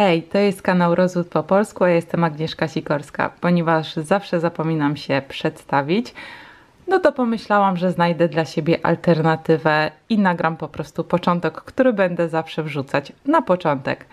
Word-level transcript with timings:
Hej, 0.00 0.22
to 0.22 0.38
jest 0.38 0.62
kanał 0.62 0.94
Rozwód 0.94 1.28
po 1.28 1.42
polsku, 1.42 1.86
ja 1.86 1.94
jestem 1.94 2.24
Agnieszka 2.24 2.68
Sikorska. 2.68 3.30
Ponieważ 3.40 3.96
zawsze 3.96 4.40
zapominam 4.40 4.96
się 4.96 5.22
przedstawić, 5.28 6.14
no 6.88 7.00
to 7.00 7.12
pomyślałam, 7.12 7.76
że 7.76 7.92
znajdę 7.92 8.28
dla 8.28 8.44
siebie 8.44 8.86
alternatywę 8.86 9.90
i 10.08 10.18
nagram 10.18 10.56
po 10.56 10.68
prostu 10.68 11.04
początek, 11.04 11.54
który 11.54 11.92
będę 11.92 12.28
zawsze 12.28 12.62
wrzucać 12.62 13.12
na 13.26 13.42
początek. 13.42 14.06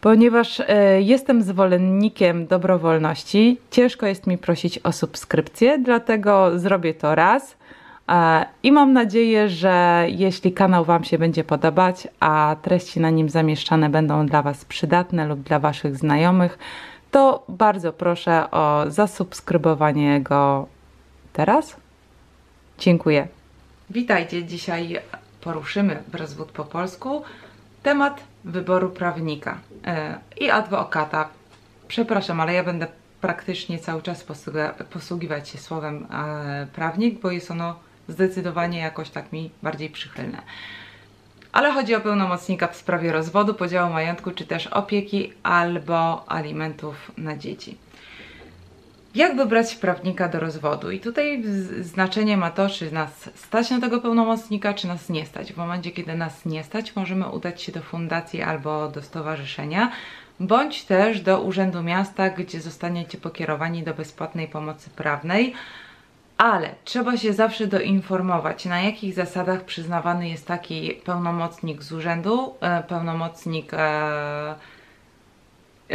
Ponieważ 0.00 0.60
y, 0.60 0.64
jestem 1.00 1.42
zwolennikiem 1.42 2.46
dobrowolności, 2.46 3.58
ciężko 3.70 4.06
jest 4.06 4.26
mi 4.26 4.38
prosić 4.38 4.78
o 4.78 4.92
subskrypcję, 4.92 5.78
dlatego 5.78 6.58
zrobię 6.58 6.94
to 6.94 7.14
raz. 7.14 7.56
E, 8.10 8.46
I 8.62 8.72
mam 8.72 8.92
nadzieję, 8.92 9.48
że 9.48 10.06
jeśli 10.08 10.52
kanał 10.52 10.84
Wam 10.84 11.04
się 11.04 11.18
będzie 11.18 11.44
podobać, 11.44 12.08
a 12.20 12.56
treści 12.62 13.00
na 13.00 13.10
nim 13.10 13.28
zamieszczane 13.28 13.88
będą 13.88 14.26
dla 14.26 14.42
Was 14.42 14.64
przydatne 14.64 15.26
lub 15.26 15.40
dla 15.40 15.58
Waszych 15.58 15.96
znajomych, 15.96 16.58
to 17.10 17.44
bardzo 17.48 17.92
proszę 17.92 18.50
o 18.50 18.84
zasubskrybowanie 18.88 20.20
go 20.20 20.66
teraz. 21.32 21.76
Dziękuję. 22.78 23.28
Witajcie. 23.90 24.44
Dzisiaj 24.44 25.00
poruszymy 25.40 26.02
w 26.08 26.14
rozwód 26.14 26.52
po 26.52 26.64
polsku 26.64 27.22
temat 27.82 28.20
wyboru 28.44 28.90
prawnika 28.90 29.58
e, 29.84 30.18
i 30.40 30.50
adwokata. 30.50 31.28
Przepraszam, 31.88 32.40
ale 32.40 32.54
ja 32.54 32.64
będę 32.64 32.86
praktycznie 33.20 33.78
cały 33.78 34.02
czas 34.02 34.26
posługiwać 34.90 35.48
się 35.48 35.58
słowem 35.58 36.06
e, 36.12 36.66
prawnik, 36.72 37.20
bo 37.20 37.30
jest 37.30 37.50
ono 37.50 37.89
zdecydowanie 38.10 38.78
jakoś 38.78 39.10
tak 39.10 39.32
mi 39.32 39.50
bardziej 39.62 39.90
przychylne. 39.90 40.42
Ale 41.52 41.72
chodzi 41.72 41.94
o 41.94 42.00
pełnomocnika 42.00 42.68
w 42.68 42.76
sprawie 42.76 43.12
rozwodu, 43.12 43.54
podziału 43.54 43.92
majątku, 43.92 44.30
czy 44.30 44.46
też 44.46 44.66
opieki 44.66 45.32
albo 45.42 46.24
alimentów 46.32 47.12
na 47.18 47.36
dzieci. 47.36 47.76
Jak 49.14 49.36
wybrać 49.36 49.74
prawnika 49.74 50.28
do 50.28 50.40
rozwodu? 50.40 50.90
I 50.90 51.00
tutaj 51.00 51.44
znaczenie 51.80 52.36
ma 52.36 52.50
to, 52.50 52.68
czy 52.68 52.92
nas 52.92 53.30
stać 53.34 53.70
na 53.70 53.80
tego 53.80 54.00
pełnomocnika, 54.00 54.74
czy 54.74 54.86
nas 54.86 55.08
nie 55.08 55.26
stać. 55.26 55.52
W 55.52 55.56
momencie, 55.56 55.90
kiedy 55.90 56.14
nas 56.14 56.44
nie 56.46 56.64
stać, 56.64 56.96
możemy 56.96 57.28
udać 57.28 57.62
się 57.62 57.72
do 57.72 57.82
fundacji 57.82 58.42
albo 58.42 58.88
do 58.88 59.02
stowarzyszenia, 59.02 59.92
bądź 60.40 60.84
też 60.84 61.20
do 61.20 61.40
Urzędu 61.40 61.82
Miasta, 61.82 62.30
gdzie 62.30 62.60
zostaniecie 62.60 63.18
pokierowani 63.18 63.82
do 63.82 63.94
bezpłatnej 63.94 64.48
pomocy 64.48 64.90
prawnej 64.90 65.54
ale 66.40 66.74
trzeba 66.84 67.16
się 67.16 67.32
zawsze 67.32 67.66
doinformować, 67.66 68.64
na 68.64 68.80
jakich 68.80 69.14
zasadach 69.14 69.64
przyznawany 69.64 70.28
jest 70.28 70.46
taki 70.46 70.90
pełnomocnik 71.04 71.82
z 71.82 71.92
urzędu, 71.92 72.54
e, 72.60 72.82
pełnomocnik 72.82 73.74
e, 73.74 74.54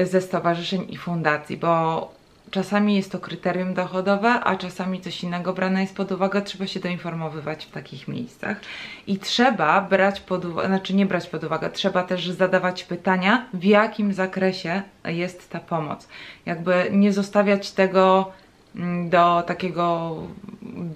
ze 0.06 0.22
stowarzyszeń 0.22 0.86
i 0.90 0.98
fundacji, 0.98 1.58
bo 1.58 2.12
czasami 2.52 2.96
jest 2.96 3.12
to 3.12 3.20
kryterium 3.20 3.74
dochodowe, 3.74 4.30
a 4.30 4.56
czasami 4.56 5.02
coś 5.02 5.24
innego 5.24 5.54
brane 5.54 5.82
jest 5.82 5.96
pod 5.96 6.12
uwagę, 6.12 6.42
trzeba 6.42 6.68
się 6.68 6.80
doinformowywać 6.80 7.66
w 7.66 7.72
takich 7.72 8.08
miejscach 8.08 8.58
i 9.08 9.20
trzeba 9.20 9.82
brać 9.82 10.20
pod 10.20 10.46
uwagę, 10.46 10.68
znaczy 10.68 10.96
nie 10.96 11.06
brać 11.06 11.28
pod 11.28 11.44
uwagę, 11.44 11.70
trzeba 11.70 12.04
też 12.04 12.30
zadawać 12.30 12.84
pytania, 12.84 13.46
w 13.54 13.64
jakim 13.64 14.14
zakresie 14.14 14.82
jest 15.06 15.50
ta 15.50 15.60
pomoc. 15.60 16.08
Jakby 16.46 16.88
nie 16.92 17.14
zostawiać 17.14 17.72
tego 17.72 18.32
do 19.10 19.44
takiego 19.48 20.16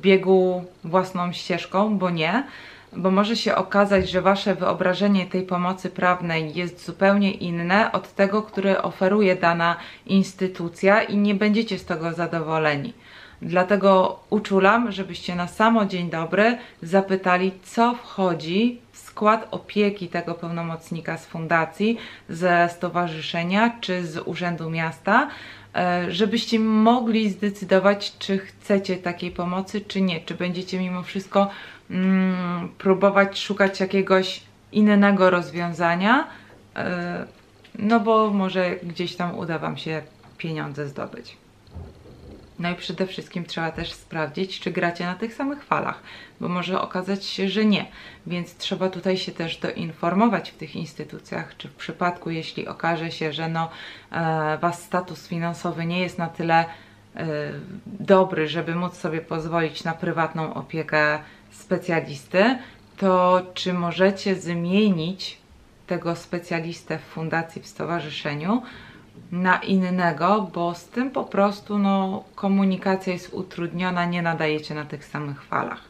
biegu 0.02 0.64
własną 0.84 1.34
ścieżką, 1.34 1.98
bo 1.98 2.10
nie, 2.10 2.44
bo 2.94 3.12
może 3.12 3.36
się 3.36 3.56
okazać, 3.56 4.10
że 4.10 4.22
Wasze 4.22 4.56
wyobrażenie 4.56 5.26
tej 5.26 5.44
pomocy 5.44 5.90
prawnej 5.90 6.54
jest 6.56 6.86
zupełnie 6.86 7.32
inne 7.32 7.92
od 7.92 8.16
tego, 8.16 8.44
które 8.44 8.82
oferuje 8.82 9.36
dana 9.36 9.76
instytucja 10.06 11.04
i 11.04 11.18
nie 11.18 11.36
będziecie 11.36 11.80
z 11.80 11.86
tego 11.86 12.14
zadowoleni. 12.14 12.94
Dlatego 13.42 14.20
uczulam, 14.30 14.92
żebyście 14.92 15.36
na 15.36 15.48
samo 15.48 15.86
dzień 15.86 16.10
dobry 16.10 16.58
zapytali, 16.84 17.52
co 17.64 17.96
wchodzi 17.96 18.82
skład 19.20 19.48
opieki 19.52 20.08
tego 20.08 20.34
pełnomocnika 20.34 21.18
z 21.18 21.26
fundacji, 21.26 21.98
ze 22.30 22.70
stowarzyszenia 22.72 23.78
czy 23.82 24.08
z 24.08 24.18
Urzędu 24.28 24.70
Miasta, 24.70 25.30
E, 25.76 26.12
żebyście 26.12 26.60
mogli 26.60 27.30
zdecydować, 27.30 28.18
czy 28.20 28.38
chcecie 28.38 28.98
takiej 28.98 29.32
pomocy, 29.32 29.82
czy 29.82 30.02
nie. 30.02 30.22
Czy 30.22 30.36
będziecie 30.36 30.80
mimo 30.80 31.04
wszystko 31.04 31.50
mm, 31.90 32.70
próbować 32.78 33.40
szukać 33.40 33.80
jakiegoś 33.80 34.44
innego 34.72 35.30
rozwiązania, 35.30 36.28
e, 36.76 37.26
no 37.80 38.00
bo 38.00 38.30
może 38.34 38.76
gdzieś 38.84 39.16
tam 39.16 39.38
uda 39.38 39.60
Wam 39.60 39.78
się 39.78 40.02
pieniądze 40.38 40.88
zdobyć. 40.88 41.38
No 42.60 42.72
i 42.72 42.76
przede 42.76 43.08
wszystkim 43.08 43.46
trzeba 43.46 43.72
też 43.72 43.94
sprawdzić, 43.94 44.60
czy 44.60 44.72
gracie 44.72 45.06
na 45.06 45.16
tych 45.16 45.34
samych 45.34 45.64
falach, 45.64 46.04
bo 46.40 46.50
może 46.50 46.82
okazać 46.82 47.26
się, 47.26 47.50
że 47.50 47.66
nie. 47.66 47.86
Więc 48.28 48.56
trzeba 48.56 48.90
tutaj 48.90 49.18
się 49.18 49.32
też 49.32 49.58
doinformować 49.58 50.52
w 50.52 50.58
tych 50.58 50.76
instytucjach, 50.76 51.58
czy 51.58 51.68
w 51.68 51.76
przypadku, 51.76 52.30
jeśli 52.30 52.68
okaże 52.68 53.12
się, 53.12 53.34
że 53.34 53.50
no, 53.50 53.70
e, 54.12 54.58
Was 54.58 54.84
status 54.84 55.28
finansowy 55.28 55.86
nie 55.86 56.00
jest 56.00 56.18
na 56.18 56.28
tyle 56.28 56.66
e, 57.16 57.26
dobry, 57.86 58.48
żeby 58.48 58.76
móc 58.76 58.94
sobie 58.94 59.22
pozwolić 59.22 59.84
na 59.84 59.94
prywatną 59.94 60.54
opiekę 60.54 61.20
specjalisty, 61.52 62.58
to 62.98 63.42
czy 63.54 63.74
możecie 63.74 64.36
zmienić 64.36 65.38
tego 65.88 66.16
specjalistę 66.16 67.00
w 67.00 67.02
fundacji, 67.02 67.62
w 67.62 67.68
stowarzyszeniu, 67.68 68.62
na 69.32 69.58
innego, 69.58 70.50
bo 70.54 70.76
z 70.76 70.86
tym 70.86 71.12
po 71.12 71.24
prostu 71.24 71.78
no, 71.78 72.24
komunikacja 72.36 73.14
jest 73.14 73.34
utrudniona, 73.34 74.06
nie 74.06 74.22
nadajecie 74.22 74.76
na 74.76 74.86
tych 74.86 75.06
samych 75.06 75.44
falach. 75.44 75.82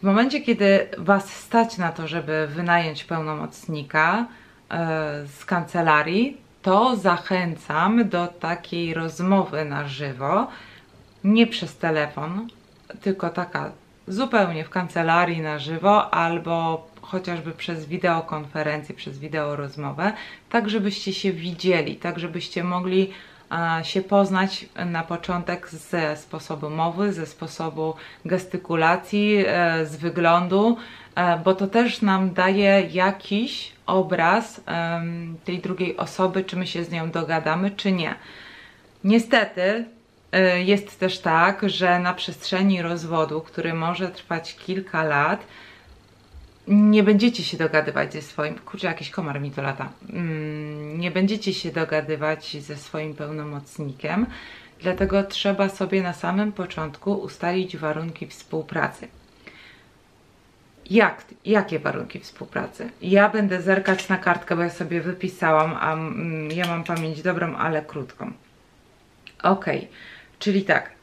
W 0.00 0.02
momencie, 0.02 0.40
kiedy 0.40 0.88
Was 0.98 1.32
stać 1.32 1.78
na 1.78 1.92
to, 1.92 2.08
żeby 2.08 2.46
wynająć 2.46 3.04
pełnomocnika 3.04 4.26
e, 4.70 5.26
z 5.26 5.44
kancelarii, 5.44 6.36
to 6.62 6.96
zachęcam 6.96 8.08
do 8.08 8.26
takiej 8.26 8.94
rozmowy 8.94 9.64
na 9.64 9.88
żywo, 9.88 10.46
nie 11.24 11.46
przez 11.46 11.76
telefon, 11.76 12.48
tylko 13.00 13.30
taka 13.30 13.70
zupełnie 14.08 14.64
w 14.64 14.70
kancelarii 14.70 15.40
na 15.40 15.58
żywo 15.58 16.14
albo 16.14 16.86
chociażby 17.10 17.52
przez 17.52 17.86
wideokonferencję, 17.86 18.94
przez 18.94 19.18
wideorozmowę, 19.18 20.12
tak 20.50 20.70
żebyście 20.70 21.12
się 21.12 21.32
widzieli, 21.32 21.96
tak 21.96 22.18
żebyście 22.18 22.64
mogli 22.64 23.10
się 23.82 24.02
poznać 24.02 24.66
na 24.86 25.02
początek 25.02 25.68
ze 25.68 26.16
sposobu 26.16 26.70
mowy, 26.70 27.12
ze 27.12 27.26
sposobu 27.26 27.94
gestykulacji, 28.24 29.44
e, 29.46 29.86
z 29.86 29.96
wyglądu, 29.96 30.76
e, 31.14 31.38
bo 31.38 31.54
to 31.54 31.66
też 31.66 32.02
nam 32.02 32.34
daje 32.34 32.88
jakiś 32.92 33.72
obraz 33.86 34.60
tej 35.44 35.58
drugiej 35.58 35.96
osoby, 35.96 36.44
czy 36.44 36.56
my 36.56 36.66
się 36.66 36.84
z 36.84 36.90
nią 36.90 37.10
dogadamy, 37.10 37.70
czy 37.70 37.92
nie. 37.92 38.14
Niestety 39.04 39.84
e, 40.32 40.62
jest 40.62 41.00
też 41.00 41.18
tak, 41.18 41.68
że 41.68 41.98
na 41.98 42.14
przestrzeni 42.14 42.82
rozwodu, 42.82 43.40
który 43.40 43.74
może 43.74 44.08
trwać 44.08 44.56
kilka 44.56 45.04
lat, 45.04 45.46
nie 46.68 47.02
będziecie 47.02 47.44
się 47.44 47.56
dogadywać 47.56 48.12
ze 48.12 48.22
swoim, 48.22 48.58
kurczę, 48.58 48.86
jakiś 48.86 49.10
komar 49.10 49.40
mi 49.40 49.50
to 49.50 49.62
lata, 49.62 49.88
mm, 50.12 51.00
nie 51.00 51.10
będziecie 51.10 51.54
się 51.54 51.70
dogadywać 51.72 52.56
ze 52.62 52.76
swoim 52.76 53.14
pełnomocnikiem, 53.14 54.26
dlatego 54.80 55.22
trzeba 55.22 55.68
sobie 55.68 56.02
na 56.02 56.12
samym 56.12 56.52
początku 56.52 57.12
ustalić 57.12 57.76
warunki 57.76 58.26
współpracy. 58.26 59.08
Jak, 60.90 61.24
jakie 61.44 61.78
warunki 61.78 62.20
współpracy? 62.20 62.90
Ja 63.02 63.28
będę 63.28 63.62
zerkać 63.62 64.08
na 64.08 64.16
kartkę, 64.16 64.56
bo 64.56 64.62
ja 64.62 64.70
sobie 64.70 65.00
wypisałam, 65.00 65.76
a 65.80 65.92
mm, 65.92 66.50
ja 66.50 66.66
mam 66.66 66.84
pamięć 66.84 67.22
dobrą, 67.22 67.56
ale 67.56 67.82
krótką. 67.82 68.32
Ok, 69.42 69.66
czyli 70.38 70.62
tak, 70.62 70.97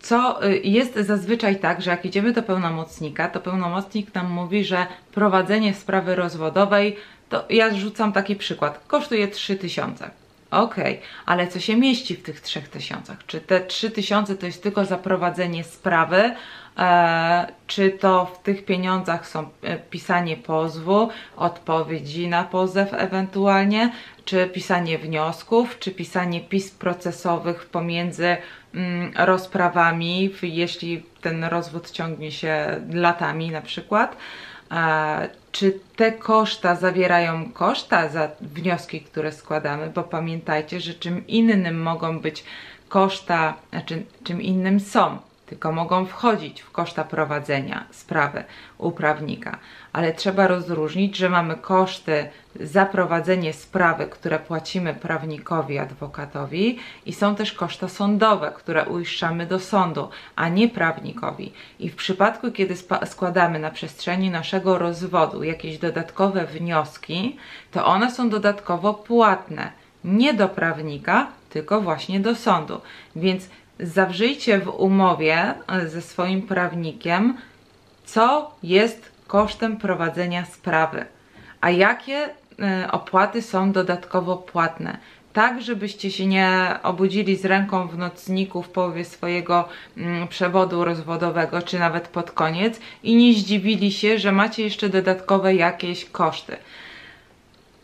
co 0.00 0.46
y, 0.46 0.60
jest 0.64 0.94
zazwyczaj 0.94 1.60
tak, 1.60 1.82
że 1.82 1.90
jak 1.90 2.04
idziemy 2.04 2.32
do 2.32 2.42
pełnomocnika, 2.42 3.28
to 3.28 3.40
pełnomocnik 3.40 4.14
nam 4.14 4.30
mówi, 4.30 4.64
że 4.64 4.86
prowadzenie 5.12 5.74
sprawy 5.74 6.16
rozwodowej, 6.16 6.96
to 7.28 7.44
ja 7.50 7.74
rzucam 7.74 8.12
taki 8.12 8.36
przykład, 8.36 8.84
kosztuje 8.86 9.28
3000. 9.28 10.10
Okej, 10.50 10.94
okay, 10.94 11.08
ale 11.26 11.48
co 11.48 11.60
się 11.60 11.76
mieści 11.76 12.16
w 12.16 12.22
tych 12.22 12.40
3000? 12.40 13.16
Czy 13.26 13.40
te 13.40 13.60
3000 13.60 14.36
to 14.36 14.46
jest 14.46 14.62
tylko 14.62 14.84
za 14.84 14.98
prowadzenie 14.98 15.64
sprawy, 15.64 16.34
e, 16.78 17.46
czy 17.66 17.90
to 17.90 18.26
w 18.26 18.42
tych 18.42 18.64
pieniądzach 18.64 19.28
są 19.28 19.48
e, 19.62 19.76
pisanie 19.76 20.36
pozwu, 20.36 21.08
odpowiedzi 21.36 22.28
na 22.28 22.44
pozew 22.44 22.88
ewentualnie, 22.92 23.92
czy 24.24 24.46
pisanie 24.46 24.98
wniosków, 24.98 25.78
czy 25.78 25.90
pisanie 25.90 26.40
pism 26.40 26.78
procesowych 26.78 27.66
pomiędzy 27.66 28.36
rozprawami, 29.16 30.34
jeśli 30.42 31.02
ten 31.20 31.44
rozwód 31.44 31.90
ciągnie 31.90 32.32
się 32.32 32.80
latami 32.92 33.50
na 33.50 33.60
przykład. 33.60 34.16
czy 35.52 35.80
te 35.96 36.12
koszta 36.12 36.74
zawierają 36.74 37.52
koszta 37.52 38.08
za 38.08 38.30
wnioski, 38.40 39.00
które 39.00 39.32
składamy, 39.32 39.90
bo 39.94 40.02
pamiętajcie, 40.02 40.80
że 40.80 40.94
czym 40.94 41.26
innym 41.26 41.82
mogą 41.82 42.20
być 42.20 42.44
koszta, 42.88 43.54
znaczy 43.70 44.02
czym 44.24 44.42
innym 44.42 44.80
są 44.80 45.18
tylko 45.48 45.72
mogą 45.72 46.06
wchodzić 46.06 46.60
w 46.60 46.70
koszta 46.70 47.04
prowadzenia 47.04 47.84
sprawy 47.90 48.44
u 48.78 48.92
prawnika. 48.92 49.58
Ale 49.92 50.12
trzeba 50.12 50.46
rozróżnić, 50.46 51.16
że 51.16 51.28
mamy 51.28 51.56
koszty 51.56 52.28
za 52.60 52.86
prowadzenie 52.86 53.52
sprawy, 53.52 54.06
które 54.06 54.38
płacimy 54.38 54.94
prawnikowi, 54.94 55.78
adwokatowi 55.78 56.78
i 57.06 57.12
są 57.12 57.34
też 57.34 57.52
koszta 57.52 57.88
sądowe, 57.88 58.52
które 58.56 58.84
uiszczamy 58.84 59.46
do 59.46 59.60
sądu, 59.60 60.08
a 60.36 60.48
nie 60.48 60.68
prawnikowi. 60.68 61.52
I 61.78 61.90
w 61.90 61.96
przypadku, 61.96 62.52
kiedy 62.52 62.74
składamy 63.06 63.58
na 63.58 63.70
przestrzeni 63.70 64.30
naszego 64.30 64.78
rozwodu 64.78 65.42
jakieś 65.42 65.78
dodatkowe 65.78 66.46
wnioski, 66.46 67.36
to 67.70 67.86
one 67.86 68.10
są 68.10 68.30
dodatkowo 68.30 68.94
płatne 68.94 69.72
nie 70.04 70.34
do 70.34 70.48
prawnika, 70.48 71.26
tylko 71.50 71.80
właśnie 71.80 72.20
do 72.20 72.34
sądu. 72.34 72.80
Więc 73.16 73.48
zawrzyjcie 73.80 74.58
w 74.58 74.68
umowie 74.68 75.54
e, 75.68 75.88
ze 75.88 76.02
swoim 76.02 76.42
prawnikiem, 76.42 77.34
co 78.04 78.50
jest 78.62 79.12
kosztem 79.26 79.76
prowadzenia 79.76 80.44
sprawy, 80.44 81.04
a 81.60 81.70
jakie 81.70 82.28
e, 82.60 82.88
opłaty 82.92 83.42
są 83.42 83.72
dodatkowo 83.72 84.36
płatne. 84.36 84.98
Tak, 85.32 85.62
żebyście 85.62 86.10
się 86.10 86.26
nie 86.26 86.76
obudzili 86.82 87.36
z 87.36 87.44
ręką 87.44 87.88
w 87.88 87.98
nocniku 87.98 88.62
w 88.62 88.68
połowie 88.68 89.04
swojego 89.04 89.68
mm, 89.96 90.28
przewodu 90.28 90.84
rozwodowego, 90.84 91.62
czy 91.62 91.78
nawet 91.78 92.08
pod 92.08 92.30
koniec 92.30 92.80
i 93.02 93.16
nie 93.16 93.34
zdziwili 93.34 93.92
się, 93.92 94.18
że 94.18 94.32
macie 94.32 94.62
jeszcze 94.62 94.88
dodatkowe 94.88 95.54
jakieś 95.54 96.04
koszty. 96.04 96.56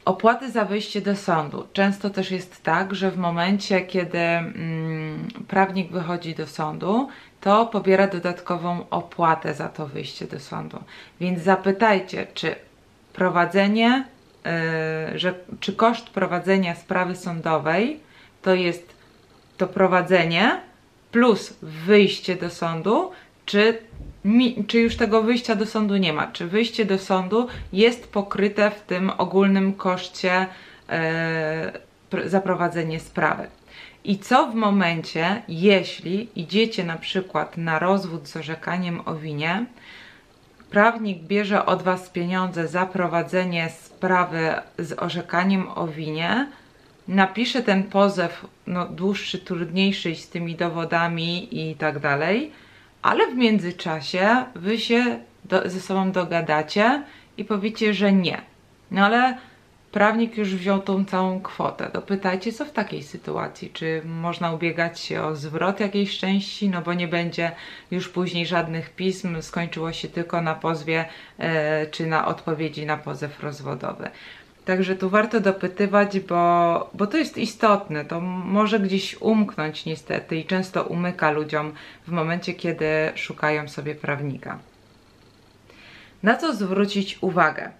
Opłaty 0.05 0.51
za 0.51 0.65
wyjście 0.65 1.01
do 1.01 1.17
sądu. 1.17 1.67
Często 1.73 2.11
też 2.11 2.31
jest 2.31 2.63
tak, 2.63 2.95
że 2.95 3.11
w 3.11 3.17
momencie, 3.17 3.81
kiedy 3.81 4.19
mm, 4.19 5.29
prawnik 5.49 5.93
wychodzi 5.93 6.35
do 6.35 6.47
sądu, 6.47 7.09
to 7.41 7.67
pobiera 7.67 8.07
dodatkową 8.07 8.89
opłatę 8.91 9.55
za 9.55 9.69
to 9.69 9.87
wyjście 9.87 10.27
do 10.27 10.41
sądu. 10.41 10.79
Więc 11.21 11.43
zapytajcie, 11.43 12.27
czy 12.35 12.55
prowadzenie, 13.13 14.05
yy, 14.45 15.19
że, 15.19 15.35
czy 15.61 15.73
koszt 15.73 16.11
prowadzenia 16.11 16.75
sprawy 16.75 17.17
sądowej 17.17 18.01
to 18.43 18.55
jest 18.55 18.95
to 19.57 19.67
prowadzenie 19.67 20.61
plus 21.13 21.55
wyjście 21.63 22.37
do 22.37 22.51
sądu, 22.51 23.11
czy 23.47 23.79
mi, 24.25 24.65
czy 24.67 24.81
już 24.81 24.97
tego 24.97 25.23
wyjścia 25.23 25.55
do 25.55 25.67
sądu 25.67 25.97
nie 25.97 26.13
ma, 26.13 26.27
czy 26.27 26.47
wyjście 26.47 26.85
do 26.85 26.99
sądu 26.99 27.49
jest 27.73 28.13
pokryte 28.13 28.71
w 28.71 28.81
tym 28.81 29.11
ogólnym 29.19 29.75
koszcie 29.75 30.47
e, 30.89 31.73
zaprowadzenie 32.25 33.01
sprawy. 33.01 33.47
I 34.05 34.19
co 34.19 34.47
w 34.47 34.55
momencie, 34.55 35.43
jeśli 35.49 36.29
idziecie 36.37 36.85
na 36.85 36.97
przykład 36.97 37.57
na 37.57 37.79
rozwód 37.79 38.29
z 38.29 38.37
orzekaniem 38.37 39.01
o 39.05 39.15
winie, 39.15 39.67
prawnik 40.71 41.23
bierze 41.23 41.67
od 41.67 41.83
Was 41.83 42.09
pieniądze 42.11 42.69
za 42.69 42.87
prowadzenie 42.87 43.71
sprawy 43.71 44.55
z 44.79 45.03
orzekaniem 45.03 45.69
o 45.75 45.87
winie, 45.87 46.49
napisze 47.09 47.63
ten 47.63 47.83
pozew 47.83 48.47
no, 48.67 48.87
dłuższy, 48.87 49.39
trudniejszy 49.39 50.15
z 50.15 50.29
tymi 50.29 50.55
dowodami 50.55 51.49
i 51.71 51.75
tak 51.75 51.99
dalej, 51.99 52.53
ale 53.05 53.27
w 53.27 53.35
międzyczasie 53.35 54.45
wy 54.55 54.79
się 54.79 55.19
do, 55.45 55.71
ze 55.71 55.81
sobą 55.81 56.13
dogadacie 56.13 57.03
i 57.37 57.45
powiecie, 57.45 57.95
że 57.95 58.13
nie. 58.13 58.43
No 58.91 59.05
ale 59.05 59.39
prawnik 59.93 60.37
już 60.37 60.55
wziął 60.55 60.83
tą 60.83 61.05
całą 61.05 61.41
kwotę. 61.41 61.91
Dopytajcie, 61.93 62.53
co 62.53 62.65
w 62.65 62.71
takiej 62.71 63.03
sytuacji? 63.03 63.71
Czy 63.71 64.03
można 64.05 64.53
ubiegać 64.53 65.01
się 65.01 65.23
o 65.23 65.37
zwrot 65.37 65.81
jakiejś 65.81 66.19
części, 66.19 66.69
no 66.69 66.83
bo 66.83 66.95
nie 66.95 67.09
będzie 67.09 67.53
już 67.91 68.09
później 68.09 68.47
żadnych 68.47 68.91
pism, 68.91 69.43
skończyło 69.43 69.93
się 69.93 70.09
tylko 70.09 70.43
na 70.43 70.55
pozwie 70.55 71.05
e, 71.39 71.87
czy 71.87 72.07
na 72.07 72.27
odpowiedzi 72.27 72.87
na 72.87 72.97
pozew 72.97 73.43
rozwodowy. 73.43 74.11
Także 74.65 74.97
tu 74.97 75.11
warto 75.11 75.41
dopytywać, 75.41 76.21
bo, 76.21 76.91
bo 76.95 77.07
to 77.07 77.17
jest 77.17 77.39
istotne. 77.39 78.05
To 78.05 78.21
może 78.21 78.81
gdzieś 78.81 79.21
umknąć 79.21 79.85
niestety 79.85 80.37
i 80.37 80.45
często 80.45 80.85
umyka 80.85 81.31
ludziom 81.31 81.73
w 82.07 82.11
momencie, 82.11 82.55
kiedy 82.55 82.87
szukają 83.15 83.69
sobie 83.69 83.95
prawnika. 83.95 84.59
Na 86.23 86.37
co 86.37 86.55
zwrócić 86.55 87.19
uwagę? 87.21 87.71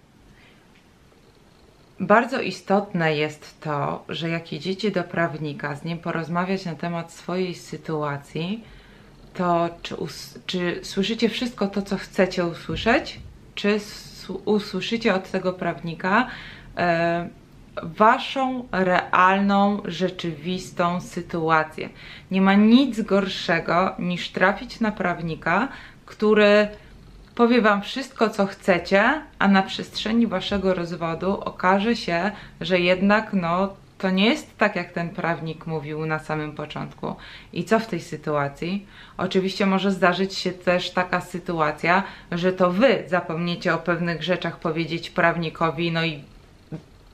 Bardzo 1.99 2.41
istotne 2.41 3.15
jest 3.15 3.61
to, 3.61 4.03
że 4.09 4.29
jak 4.29 4.53
idziecie 4.53 4.91
do 4.91 5.03
prawnika, 5.03 5.75
z 5.75 5.83
nim 5.83 5.97
porozmawiać 5.97 6.65
na 6.65 6.75
temat 6.75 7.11
swojej 7.11 7.55
sytuacji, 7.55 8.63
to 9.33 9.69
czy, 9.81 9.95
czy 10.45 10.79
słyszycie 10.83 11.29
wszystko 11.29 11.67
to, 11.67 11.81
co 11.81 11.97
chcecie 11.97 12.45
usłyszeć, 12.45 13.19
czy 13.55 13.79
usłyszycie 14.45 15.15
od 15.15 15.31
tego 15.31 15.53
prawnika 15.53 16.27
waszą 17.83 18.67
realną, 18.71 19.81
rzeczywistą 19.85 21.01
sytuację. 21.01 21.89
Nie 22.31 22.41
ma 22.41 22.53
nic 22.53 23.01
gorszego 23.01 23.95
niż 23.99 24.29
trafić 24.29 24.79
na 24.79 24.91
prawnika, 24.91 25.67
który 26.05 26.67
powie 27.35 27.61
wam 27.61 27.81
wszystko, 27.81 28.29
co 28.29 28.45
chcecie, 28.45 29.21
a 29.39 29.47
na 29.47 29.63
przestrzeni 29.63 30.27
waszego 30.27 30.73
rozwodu 30.73 31.39
okaże 31.41 31.95
się, 31.95 32.31
że 32.61 32.79
jednak 32.79 33.33
no 33.33 33.73
to 33.97 34.09
nie 34.09 34.25
jest 34.25 34.57
tak, 34.57 34.75
jak 34.75 34.91
ten 34.91 35.09
prawnik 35.09 35.67
mówił 35.67 36.05
na 36.05 36.19
samym 36.19 36.51
początku. 36.51 37.15
I 37.53 37.63
co 37.63 37.79
w 37.79 37.87
tej 37.87 38.01
sytuacji? 38.01 38.85
Oczywiście 39.17 39.65
może 39.65 39.91
zdarzyć 39.91 40.33
się 40.33 40.51
też 40.51 40.91
taka 40.91 41.21
sytuacja, 41.21 42.03
że 42.31 42.53
to 42.53 42.71
wy 42.71 43.03
zapomniecie 43.07 43.73
o 43.73 43.77
pewnych 43.77 44.23
rzeczach 44.23 44.59
powiedzieć 44.59 45.09
prawnikowi, 45.09 45.91
no 45.91 46.05
i 46.05 46.23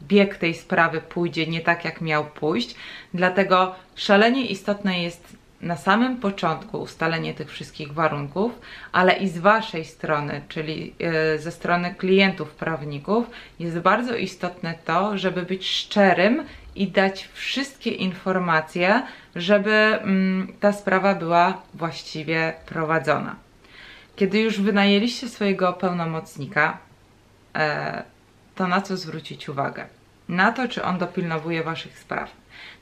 bieg 0.03 0.37
tej 0.37 0.53
sprawy 0.53 1.01
pójdzie 1.01 1.47
nie 1.47 1.61
tak, 1.61 1.85
jak 1.85 2.01
miał 2.01 2.25
pójść. 2.25 2.75
Dlatego 3.13 3.75
szalenie 3.95 4.45
istotne 4.45 5.01
jest 5.03 5.41
na 5.61 5.77
samym 5.77 6.17
początku 6.17 6.81
ustalenie 6.81 7.33
tych 7.33 7.51
wszystkich 7.51 7.93
warunków, 7.93 8.59
ale 8.91 9.13
i 9.13 9.29
z 9.29 9.37
Waszej 9.37 9.85
strony, 9.85 10.41
czyli 10.49 10.93
e, 10.99 11.39
ze 11.39 11.51
strony 11.51 11.95
klientów, 11.95 12.51
prawników, 12.51 13.25
jest 13.59 13.79
bardzo 13.79 14.15
istotne 14.15 14.73
to, 14.85 15.17
żeby 15.17 15.41
być 15.41 15.67
szczerym 15.69 16.43
i 16.75 16.87
dać 16.87 17.29
wszystkie 17.33 17.89
informacje, 17.89 19.01
żeby 19.35 19.71
mm, 19.71 20.53
ta 20.59 20.73
sprawa 20.73 21.15
była 21.15 21.61
właściwie 21.73 22.53
prowadzona. 22.65 23.35
Kiedy 24.15 24.39
już 24.39 24.61
wynajęliście 24.61 25.29
swojego 25.29 25.73
pełnomocnika, 25.73 26.77
e, 27.55 28.03
to 28.55 28.67
na 28.67 28.81
co 28.81 28.97
zwrócić 28.97 29.49
uwagę? 29.49 30.00
Na 30.31 30.51
to, 30.51 30.67
czy 30.67 30.83
on 30.83 30.97
dopilnowuje 30.97 31.63
Waszych 31.63 31.99
spraw, 31.99 32.31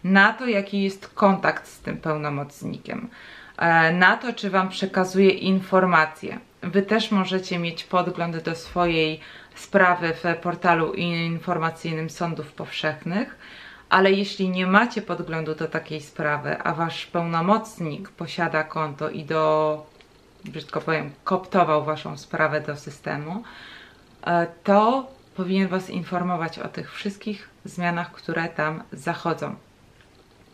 na 0.04 0.34
to, 0.34 0.48
jaki 0.48 0.84
jest 0.84 1.08
kontakt 1.08 1.68
z 1.68 1.80
tym 1.80 1.98
pełnomocnikiem, 1.98 3.10
e, 3.58 3.94
na 3.94 4.18
to, 4.18 4.34
czy 4.34 4.50
Wam 4.50 4.70
przekazuje 4.70 5.30
informacje. 5.30 6.40
Wy 6.62 6.82
też 6.82 7.12
możecie 7.12 7.60
mieć 7.60 7.84
podgląd 7.84 8.38
do 8.38 8.56
swojej 8.56 9.20
sprawy 9.56 10.14
w 10.14 10.42
portalu 10.42 10.94
informacyjnym 10.94 12.10
sądów 12.10 12.52
powszechnych, 12.52 13.36
ale 13.90 14.12
jeśli 14.12 14.50
nie 14.50 14.68
macie 14.68 15.02
podglądu 15.02 15.56
do 15.56 15.68
takiej 15.68 16.02
sprawy, 16.02 16.58
a 16.64 16.74
Wasz 16.74 17.06
pełnomocnik 17.06 18.10
posiada 18.10 18.64
konto 18.64 19.10
i 19.10 19.24
do, 19.24 19.86
brzydko 20.46 20.82
powiem, 20.82 21.12
koptował 21.24 21.84
Waszą 21.84 22.18
sprawę 22.18 22.62
do 22.62 22.78
systemu, 22.78 23.44
e, 24.26 24.48
to 24.64 25.08
powinien 25.40 25.68
Was 25.68 25.90
informować 25.90 26.60
o 26.60 26.68
tych 26.68 26.94
wszystkich 26.94 27.50
zmianach, 27.66 28.12
które 28.12 28.48
tam 28.48 28.84
zachodzą. 28.92 29.56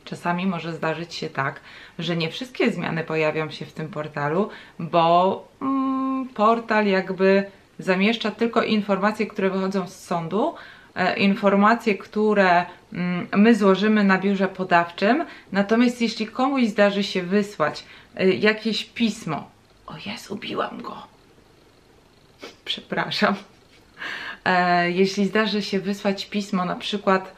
Czasami 0.04 0.48
może 0.48 0.74
zdarzyć 0.74 1.13
się 1.13 1.30
tak, 1.30 1.60
że 2.00 2.18
nie 2.18 2.30
wszystkie 2.30 2.72
zmiany 2.72 3.04
pojawią 3.04 3.50
się 3.50 3.65
w 3.65 3.74
tym 3.74 3.88
portalu, 3.88 4.50
bo 4.80 5.48
mm, 5.62 6.27
portal 6.30 6.86
jakby 6.88 7.51
zamieszcza 7.80 8.32
tylko 8.32 8.63
informacje, 8.63 9.27
które 9.27 9.50
wychodzą 9.50 9.88
z 9.88 10.04
sądu, 10.04 10.56
e, 10.96 11.18
informacje, 11.18 11.98
które 11.98 12.65
mm, 12.94 13.27
my 13.36 13.56
złożymy 13.56 14.04
na 14.04 14.18
biurze 14.18 14.48
podawczym. 14.48 15.25
Natomiast 15.51 16.01
jeśli 16.01 16.27
komuś 16.27 16.63
zdarzy 16.68 17.04
się 17.04 17.24
wysłać 17.24 17.86
e, 18.15 18.30
jakieś 18.30 18.86
pismo, 18.86 19.50
o 19.88 19.94
jest, 20.06 20.32
ubiłam 20.32 20.82
go. 20.82 20.96
Przepraszam 22.65 23.36
jeśli 24.88 25.25
zdarzy 25.25 25.62
się 25.62 25.80
wysłać 25.80 26.25
pismo 26.25 26.66
na 26.66 26.75
przykład 26.75 27.36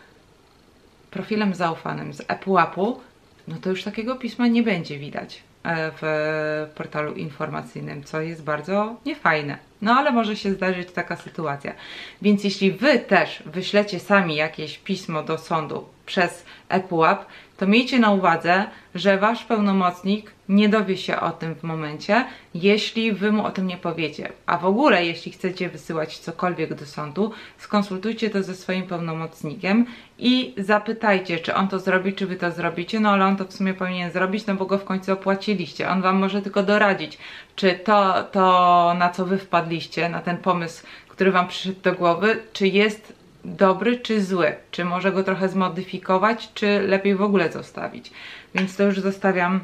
profilem 1.12 1.56
zaufanym 1.56 2.14
z 2.14 2.22
ePUAP-u, 2.28 3.00
no 3.48 3.56
to 3.62 3.70
już 3.70 3.84
takiego 3.84 4.16
pisma 4.16 4.48
nie 4.48 4.64
będzie 4.64 5.00
widać. 5.00 5.44
e, 5.64 5.92
w 6.02 6.76
portalu 6.76 7.14
informacyjnym, 7.14 8.04
co 8.04 8.22
jest 8.22 8.44
bardzo 8.44 8.96
niefajne. 9.06 9.58
No 9.82 9.94
ale 9.94 10.12
może 10.12 10.36
się 10.36 10.54
zdarzyć 10.54 10.92
taka 10.92 11.16
sytuacja. 11.16 11.74
Więc 12.22 12.44
jeśli 12.44 12.72
Wy 12.72 13.00
też 13.00 13.44
wyślecie 13.46 14.00
sami 14.00 14.36
jakieś 14.36 14.78
pismo 14.78 15.24
do 15.24 15.38
sądu 15.38 15.86
przez 16.06 16.46
ePUAP, 16.70 17.26
to 17.58 17.68
miejcie 17.68 18.00
na 18.00 18.12
uwadze, 18.12 18.66
że 18.96 19.18
Wasz 19.18 19.44
pełnomocnik 19.44 20.32
nie 20.50 20.70
dowie 20.70 20.98
się 20.98 21.20
o 21.20 21.32
tym 21.32 21.56
w 21.56 21.64
momencie, 21.64 22.26
jeśli 22.54 23.12
Wy 23.12 23.32
mu 23.32 23.46
o 23.46 23.52
tym 23.52 23.68
nie 23.68 23.78
powiecie. 23.78 24.32
A 24.46 24.58
w 24.58 24.66
ogóle, 24.66 25.06
jeśli 25.06 25.32
chcecie 25.32 25.70
wysyłać 25.70 26.18
cokolwiek 26.18 26.74
do 26.74 26.86
sądu, 26.86 27.32
skonsultujcie 27.58 28.30
to 28.30 28.44
ze 28.44 28.56
swoim 28.56 28.88
pełnomocnikiem 28.88 29.86
i 30.20 30.54
zapytajcie, 30.58 31.40
czy 31.40 31.56
on 31.56 31.68
to 31.68 31.80
zrobi, 31.80 32.14
czy 32.14 32.28
Wy 32.28 32.36
to 32.36 32.52
zrobicie. 32.52 33.00
No 33.00 33.10
ale 33.10 33.26
on 33.26 33.38
to 33.38 33.46
w 33.46 33.54
sumie 33.54 33.74
powinien 33.74 34.12
zrobić, 34.12 34.46
no 34.46 34.56
bo 34.56 34.66
go 34.66 34.78
w 34.78 34.84
końcu 34.84 35.14
opłaciliście. 35.14 35.90
On 35.90 36.02
Wam 36.02 36.18
może 36.20 36.42
tylko 36.42 36.64
doradzić, 36.64 37.18
czy 37.56 37.74
to, 37.74 38.24
to 38.24 38.96
na 38.98 39.10
co 39.10 39.26
Wy 39.26 39.38
wpadliście, 39.38 40.10
na 40.10 40.22
ten 40.22 40.38
pomysł, 40.38 40.86
który 41.10 41.32
Wam 41.32 41.48
przyszedł 41.48 41.82
do 41.82 41.94
głowy, 41.94 42.40
czy 42.54 42.68
jest 42.68 43.17
dobry 43.48 44.00
czy 44.00 44.24
zły, 44.24 44.56
czy 44.72 44.86
może 44.86 45.12
go 45.12 45.24
trochę 45.24 45.50
zmodyfikować, 45.50 46.50
czy 46.54 46.82
lepiej 46.82 47.16
w 47.16 47.22
ogóle 47.22 47.52
zostawić. 47.52 48.12
Więc 48.56 48.76
to 48.76 48.84
już 48.84 49.00
zostawiam 49.00 49.60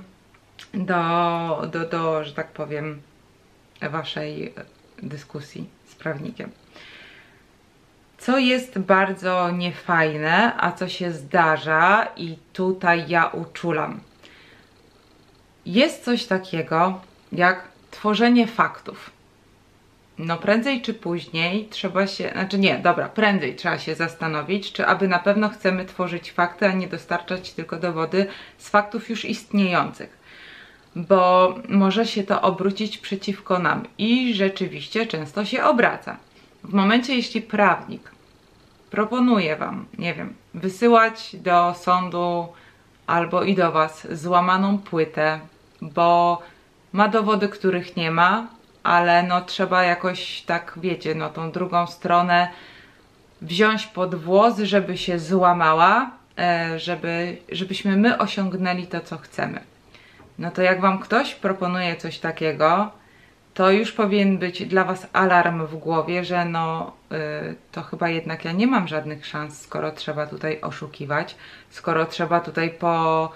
do, 0.74 1.68
do, 1.72 1.86
do 1.86 2.24
że 2.24 2.34
tak 2.34 2.52
powiem, 2.52 3.02
Waszej 3.90 4.54
dyskusji 5.02 5.70
z 5.88 5.96
prawnikiem. 5.96 6.52
Co 8.18 8.38
jest 8.38 8.80
bardzo 8.80 9.52
niefajne, 9.52 10.54
a 10.58 10.72
co 10.72 10.90
się 10.90 11.12
zdarza, 11.12 12.08
i 12.16 12.38
tutaj 12.54 13.06
ja 13.08 13.28
uczulam. 13.28 14.00
Jest 15.66 16.04
coś 16.04 16.26
takiego 16.26 17.02
jak 17.32 17.68
tworzenie 17.92 18.48
faktów 18.48 19.12
no 20.18 20.38
prędzej 20.38 20.82
czy 20.82 20.94
później 20.94 21.68
trzeba 21.70 22.08
się, 22.08 22.30
znaczy 22.34 22.60
nie, 22.60 22.78
dobra, 22.78 23.10
prędzej 23.10 23.56
trzeba 23.56 23.80
się 23.80 23.96
zastanowić, 23.96 24.72
czy 24.72 24.88
aby 24.88 25.08
na 25.08 25.20
pewno 25.20 25.50
chcemy 25.50 25.86
tworzyć 25.86 26.32
fakty, 26.32 26.68
a 26.68 26.72
nie 26.72 26.88
dostarczać 26.88 27.54
tylko 27.54 27.78
dowody 27.78 28.28
z 28.58 28.70
faktów 28.70 29.10
już 29.10 29.26
istniejących. 29.26 30.24
Bo 30.96 31.56
może 31.70 32.06
się 32.06 32.24
to 32.24 32.42
obrócić 32.42 32.98
przeciwko 32.98 33.60
nam 33.60 33.84
i 33.98 34.34
rzeczywiście 34.34 35.06
często 35.06 35.46
się 35.46 35.64
obraca. 35.64 36.18
W 36.64 36.74
momencie, 36.74 37.16
jeśli 37.16 37.42
prawnik 37.42 38.12
proponuje 38.92 39.56
Wam, 39.56 39.86
nie 39.98 40.14
wiem, 40.14 40.34
wysyłać 40.54 41.36
do 41.36 41.74
sądu 41.74 42.48
albo 43.08 43.44
i 43.44 43.56
do 43.56 43.72
Was 43.72 44.08
złamaną 44.12 44.78
płytę, 44.78 45.40
bo 45.82 46.42
ma 46.94 47.08
dowody, 47.08 47.50
których 47.50 47.98
nie 47.98 48.12
ma, 48.12 48.48
ale 48.84 49.24
no 49.24 49.42
trzeba 49.42 49.84
jakoś 49.84 50.42
tak, 50.42 50.74
wiecie, 50.78 51.16
no 51.16 51.30
tą 51.30 51.52
drugą 51.52 51.88
stronę 51.88 52.48
wziąć 53.42 53.88
pod 53.88 54.16
włos, 54.16 54.58
żeby 54.60 54.98
się 54.98 55.20
złamała, 55.20 56.12
e, 56.40 56.80
żeby, 56.80 57.38
żebyśmy 57.52 57.98
my 57.98 58.18
osiągnęli 58.18 58.88
to, 58.88 59.02
co 59.02 59.18
chcemy. 59.18 59.60
No 60.40 60.52
to 60.52 60.62
jak 60.62 60.82
Wam 60.82 61.00
ktoś 61.00 61.36
proponuje 61.36 61.96
coś 61.96 62.20
takiego, 62.20 62.92
to 63.54 63.72
już 63.72 63.92
powinien 63.92 64.38
być 64.38 64.66
dla 64.66 64.84
Was 64.84 65.08
alarm 65.14 65.66
w 65.66 65.76
głowie, 65.76 66.24
że 66.24 66.46
no 66.46 66.94
y, 67.12 67.56
to 67.72 67.82
chyba 67.82 68.10
jednak 68.10 68.46
ja 68.46 68.52
nie 68.52 68.68
mam 68.68 68.88
żadnych 68.88 69.26
szans, 69.26 69.62
skoro 69.62 69.92
trzeba 69.92 70.28
tutaj 70.28 70.62
oszukiwać, 70.62 71.36
skoro 71.70 72.06
trzeba 72.06 72.40
tutaj 72.40 72.70
po, 72.70 73.30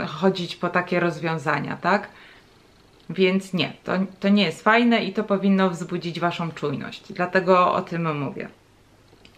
y, 0.00 0.06
chodzić 0.06 0.56
po 0.56 0.68
takie 0.68 1.00
rozwiązania, 1.00 1.76
tak? 1.76 2.08
Więc 3.10 3.52
nie, 3.52 3.72
to, 3.84 3.92
to 4.20 4.28
nie 4.28 4.44
jest 4.44 4.62
fajne 4.62 5.04
i 5.04 5.12
to 5.12 5.24
powinno 5.24 5.70
wzbudzić 5.70 6.20
Waszą 6.20 6.50
czujność. 6.50 7.12
Dlatego 7.12 7.72
o 7.72 7.82
tym 7.82 8.18
mówię. 8.18 8.48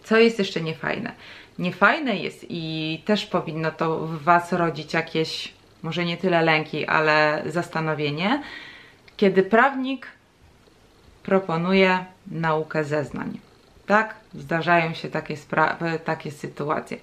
Co 0.03 0.17
jest 0.17 0.39
jeszcze 0.39 0.61
niefajne? 0.61 1.11
Niefajne 1.59 2.15
jest 2.15 2.45
i 2.49 3.01
też 3.05 3.25
powinno 3.25 3.71
to 3.71 3.99
w 3.99 4.23
Was 4.23 4.53
rodzić 4.53 4.93
jakieś, 4.93 5.53
może 5.83 6.05
nie 6.05 6.17
tyle 6.17 6.41
lęki, 6.41 6.85
ale 6.85 7.43
zastanowienie, 7.45 8.43
kiedy 9.17 9.43
prawnik 9.43 10.07
proponuje 11.23 12.05
naukę 12.31 12.83
zeznań. 12.83 13.39
Tak? 13.85 14.15
Zdarzają 14.33 14.93
się 14.93 15.09
takie 15.09 15.37
sprawy, 15.37 15.99
takie 16.05 16.31
sytuacje. 16.31 16.97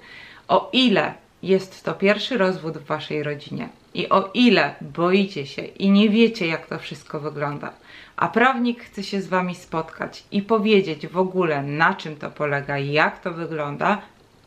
O 0.48 0.70
ile 0.72 1.14
jest 1.42 1.84
to 1.84 1.94
pierwszy 1.94 2.38
rozwód 2.38 2.78
w 2.78 2.86
Waszej 2.86 3.22
rodzinie, 3.22 3.68
i 3.94 4.08
o 4.08 4.30
ile 4.34 4.74
boicie 4.80 5.46
się 5.46 5.62
i 5.62 5.90
nie 5.90 6.08
wiecie, 6.08 6.46
jak 6.46 6.66
to 6.66 6.78
wszystko 6.78 7.20
wygląda, 7.20 7.72
a 8.16 8.28
prawnik 8.28 8.84
chce 8.84 9.02
się 9.02 9.22
z 9.22 9.28
Wami 9.28 9.54
spotkać 9.54 10.24
i 10.30 10.42
powiedzieć 10.42 11.06
w 11.06 11.18
ogóle, 11.18 11.62
na 11.62 11.94
czym 11.94 12.16
to 12.16 12.30
polega 12.30 12.78
jak 12.78 13.20
to 13.20 13.32
wygląda, 13.32 14.02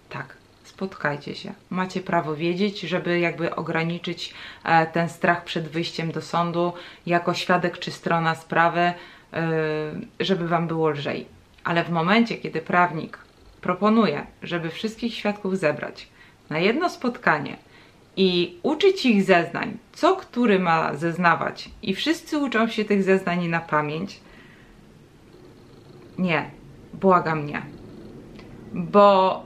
tak, 0.09 0.37
spotkajcie 0.63 1.35
się. 1.35 1.53
Macie 1.69 2.01
prawo 2.01 2.35
wiedzieć, 2.35 2.79
żeby 2.79 3.19
jakby 3.19 3.55
ograniczyć 3.55 4.33
e, 4.63 4.85
ten 4.85 5.09
strach 5.09 5.43
przed 5.43 5.67
wyjściem 5.67 6.11
do 6.11 6.21
sądu 6.21 6.73
jako 7.05 7.33
świadek 7.33 7.79
czy 7.79 7.91
strona 7.91 8.35
sprawy, 8.35 8.79
e, 8.79 8.93
żeby 10.19 10.47
Wam 10.47 10.67
było 10.67 10.89
lżej. 10.89 11.25
Ale 11.63 11.83
w 11.83 11.89
momencie, 11.89 12.37
kiedy 12.37 12.61
prawnik 12.61 13.17
proponuje, 13.61 14.25
żeby 14.43 14.69
wszystkich 14.69 15.13
świadków 15.13 15.57
zebrać 15.57 16.07
na 16.49 16.59
jedno 16.59 16.89
spotkanie, 16.89 17.57
i 18.17 18.57
uczyć 18.63 19.05
ich 19.05 19.23
zeznań, 19.23 19.77
co 19.93 20.15
który 20.15 20.59
ma 20.59 20.95
zeznawać, 20.95 21.69
i 21.81 21.95
wszyscy 21.95 22.37
uczą 22.37 22.67
się 22.67 22.85
tych 22.85 23.03
zeznań 23.03 23.47
na 23.47 23.59
pamięć. 23.59 24.19
Nie, 26.17 26.49
błagam 26.93 27.45
nie. 27.45 27.61
Bo 28.73 29.43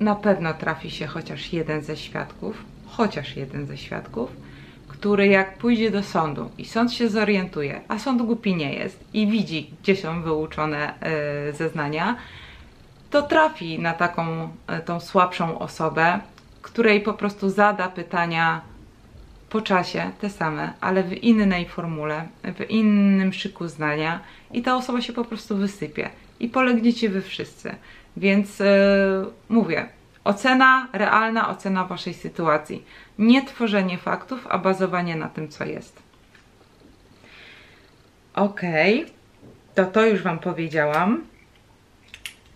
na 0.00 0.14
pewno 0.14 0.54
trafi 0.54 0.90
się 0.90 1.06
chociaż 1.06 1.52
jeden 1.52 1.82
ze 1.82 1.96
świadków, 1.96 2.64
chociaż 2.86 3.36
jeden 3.36 3.66
ze 3.66 3.76
świadków, 3.76 4.30
który 4.88 5.26
jak 5.26 5.58
pójdzie 5.58 5.90
do 5.90 6.02
sądu 6.02 6.50
i 6.58 6.64
sąd 6.64 6.92
się 6.92 7.08
zorientuje, 7.08 7.80
a 7.88 7.98
sąd 7.98 8.22
głupi 8.22 8.54
nie 8.54 8.74
jest 8.74 9.04
i 9.14 9.26
widzi, 9.26 9.70
gdzie 9.82 9.96
są 9.96 10.22
wyuczone 10.22 10.94
yy, 11.46 11.52
zeznania, 11.52 12.16
to 13.10 13.22
trafi 13.22 13.78
na 13.78 13.92
taką 13.92 14.48
yy, 14.68 14.80
tą 14.80 15.00
słabszą 15.00 15.58
osobę, 15.58 16.20
której 16.64 17.00
po 17.00 17.12
prostu 17.14 17.50
zada 17.50 17.88
pytania 17.88 18.60
po 19.50 19.60
czasie, 19.60 20.10
te 20.20 20.30
same, 20.30 20.72
ale 20.80 21.02
w 21.02 21.12
innej 21.12 21.68
formule, 21.68 22.28
w 22.44 22.70
innym 22.70 23.32
szyku 23.32 23.68
zdania 23.68 24.20
i 24.52 24.62
ta 24.62 24.76
osoba 24.76 25.00
się 25.00 25.12
po 25.12 25.24
prostu 25.24 25.56
wysypie 25.56 26.10
i 26.40 26.48
polegniecie 26.48 27.08
wy 27.08 27.22
wszyscy. 27.22 27.74
Więc 28.16 28.58
yy, 28.58 28.66
mówię, 29.48 29.88
ocena, 30.24 30.88
realna 30.92 31.48
ocena 31.48 31.84
waszej 31.84 32.14
sytuacji. 32.14 32.84
Nie 33.18 33.46
tworzenie 33.46 33.98
faktów, 33.98 34.46
a 34.50 34.58
bazowanie 34.58 35.16
na 35.16 35.28
tym, 35.28 35.48
co 35.48 35.64
jest. 35.64 36.02
Ok, 38.34 38.60
to 39.74 39.84
to 39.84 40.06
już 40.06 40.22
Wam 40.22 40.38
powiedziałam. 40.38 41.24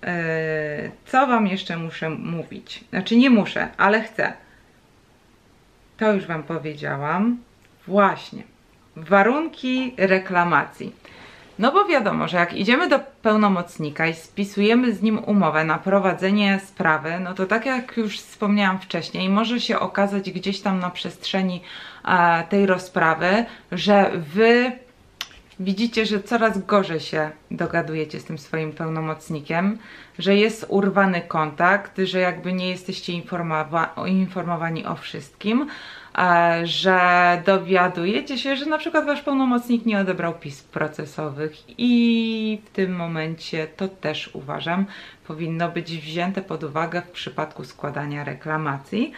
E, 0.04 0.90
co 1.06 1.26
Wam 1.26 1.46
jeszcze 1.46 1.76
muszę 1.76 2.10
mówić? 2.10 2.84
Znaczy 2.90 3.16
nie 3.16 3.30
muszę, 3.30 3.68
ale 3.76 4.02
chcę. 4.02 4.32
To 5.96 6.12
już 6.12 6.26
Wam 6.26 6.42
powiedziałam. 6.42 7.38
Właśnie. 7.86 8.42
Warunki 8.96 9.94
reklamacji. 9.96 10.92
No 11.58 11.72
bo 11.72 11.84
wiadomo, 11.84 12.28
że 12.28 12.36
jak 12.36 12.54
idziemy 12.54 12.88
do 12.88 12.98
pełnomocnika 13.22 14.06
i 14.06 14.14
spisujemy 14.14 14.92
z 14.92 15.02
nim 15.02 15.18
umowę 15.18 15.64
na 15.64 15.78
prowadzenie 15.78 16.60
sprawy, 16.66 17.20
no 17.20 17.34
to 17.34 17.46
tak 17.46 17.66
jak 17.66 17.96
już 17.96 18.18
wspomniałam 18.20 18.78
wcześniej, 18.78 19.28
może 19.28 19.60
się 19.60 19.78
okazać 19.78 20.30
gdzieś 20.30 20.60
tam 20.60 20.78
na 20.78 20.90
przestrzeni 20.90 21.62
e, 22.04 22.44
tej 22.48 22.66
rozprawy, 22.66 23.44
że 23.72 24.10
Wy 24.14 24.72
widzicie, 25.60 26.06
że 26.06 26.22
coraz 26.22 26.66
gorzej 26.66 27.00
się 27.00 27.30
dogadujecie 27.50 28.20
z 28.20 28.24
tym 28.24 28.38
swoim 28.38 28.72
pełnomocnikiem, 28.72 29.78
że 30.18 30.36
jest 30.36 30.66
urwany 30.68 31.20
kontakt, 31.20 32.00
że 32.04 32.18
jakby 32.18 32.52
nie 32.52 32.70
jesteście 32.70 33.12
informowa 33.12 33.94
informowani 34.06 34.86
o 34.86 34.96
wszystkim, 34.96 35.66
e, 36.18 36.60
że 36.66 37.00
dowiadujecie 37.46 38.38
się, 38.38 38.56
że 38.56 38.66
na 38.66 38.78
przykład 38.78 39.06
wasz 39.06 39.22
pełnomocnik 39.22 39.86
nie 39.86 40.00
odebrał 40.00 40.34
pism 40.34 40.68
procesowych 40.68 41.52
i 41.78 42.60
w 42.64 42.70
tym 42.70 42.96
momencie 42.96 43.66
to 43.76 43.88
też 43.88 44.30
uważam 44.34 44.86
powinno 45.26 45.68
być 45.68 45.98
wzięte 45.98 46.42
pod 46.42 46.64
uwagę 46.64 47.02
w 47.02 47.10
przypadku 47.10 47.64
składania 47.64 48.24
reklamacji 48.24 49.12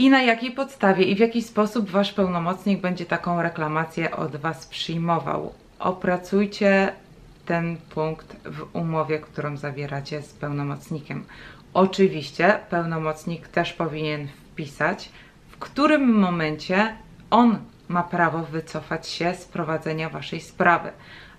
i 0.00 0.10
na 0.10 0.22
jakiej 0.22 0.50
podstawie 0.50 1.04
i 1.04 1.14
w 1.14 1.18
jaki 1.18 1.42
sposób 1.42 1.90
Wasz 1.90 2.12
pełnomocnik 2.12 2.80
będzie 2.80 3.06
taką 3.06 3.42
reklamację 3.42 4.16
od 4.16 4.36
Was 4.36 4.66
przyjmował. 4.66 5.54
Opracujcie 5.78 6.92
ten 7.46 7.76
punkt 7.76 8.36
w 8.44 8.76
umowie, 8.76 9.18
którą 9.18 9.56
zawieracie 9.56 10.22
z 10.22 10.32
pełnomocnikiem. 10.32 11.24
Oczywiście 11.74 12.58
pełnomocnik 12.70 13.48
też 13.48 13.72
powinien 13.72 14.28
wpisać 14.28 15.08
w 15.48 15.58
którym 15.58 16.18
momencie 16.18 16.96
on 17.30 17.58
ma 17.88 18.02
prawo 18.02 18.38
wycofać 18.38 19.08
się 19.08 19.34
z 19.34 19.44
prowadzenia 19.44 20.08
waszej 20.08 20.40
sprawy. 20.40 20.90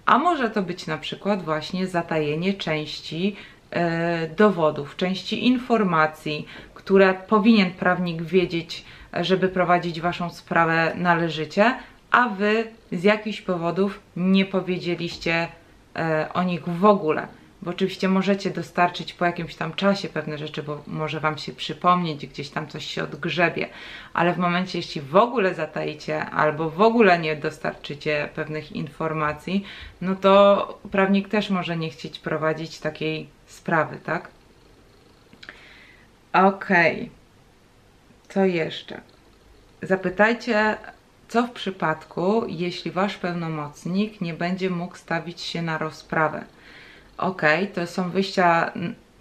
A 0.06 0.18
może 0.18 0.50
to 0.50 0.62
być 0.62 0.88
na 0.88 0.98
przykład 0.98 1.44
właśnie 1.44 1.88
zatajenie 1.88 2.54
części 2.54 3.36
e, 3.72 4.28
dowodów, 4.28 4.96
części 4.96 5.48
informacji, 5.48 6.46
które 6.84 7.14
powinien 7.14 7.72
prawnik 7.72 8.22
wiedzieć, 8.22 8.86
żeby 9.22 9.48
prowadzić 9.48 10.02
waszą 10.02 10.30
sprawę 10.30 10.92
należycie, 10.96 11.76
a 12.12 12.30
wy 12.30 12.68
z 12.92 13.04
jakichś 13.04 13.42
powodów 13.42 14.00
nie 14.16 14.46
powiedzieliście 14.46 15.48
e, 15.96 16.30
o 16.34 16.44
nich 16.44 16.70
w 16.70 16.86
ogóle 16.86 17.28
bo 17.62 17.72
oczywiście 17.72 18.08
możecie 18.08 18.50
dostarczyć 18.50 19.14
po 19.14 19.26
jakimś 19.26 19.56
tam 19.56 19.74
czasie 19.74 20.10
pewne 20.10 20.38
rzeczy, 20.38 20.64
bo 20.64 20.84
może 20.88 21.20
Wam 21.20 21.38
się 21.38 21.52
przypomnieć, 21.54 22.28
gdzieś 22.28 22.50
tam 22.50 22.68
coś 22.68 22.86
się 22.86 23.04
odgrzebie, 23.04 23.70
ale 24.14 24.34
w 24.34 24.38
momencie, 24.38 24.80
jeśli 24.80 25.02
w 25.02 25.16
ogóle 25.16 25.54
zataicie 25.54 26.26
albo 26.26 26.70
w 26.70 26.82
ogóle 26.82 27.20
nie 27.20 27.36
dostarczycie 27.36 28.30
pewnych 28.36 28.72
informacji, 28.72 29.64
no 30.02 30.16
to 30.16 30.80
prawnik 30.92 31.30
też 31.30 31.50
może 31.50 31.78
nie 31.78 31.90
chcieć 31.90 32.20
prowadzić 32.20 32.80
takiej 32.80 33.30
sprawy, 33.46 33.98
tak? 34.04 34.30
Okej. 36.34 36.96
Okay. 36.96 37.10
Co 38.30 38.46
jeszcze? 38.46 39.02
Zapytajcie, 39.82 40.78
co 41.28 41.48
w 41.48 41.52
przypadku, 41.52 42.46
jeśli 42.48 42.92
Wasz 42.92 43.18
pełnomocnik 43.18 44.22
nie 44.22 44.34
będzie 44.34 44.70
mógł 44.70 44.96
stawić 44.96 45.42
się 45.42 45.62
na 45.62 45.78
rozprawę 45.78 46.44
ok, 47.22 47.42
to 47.74 47.88
są 47.88 48.10
wyjścia 48.10 48.72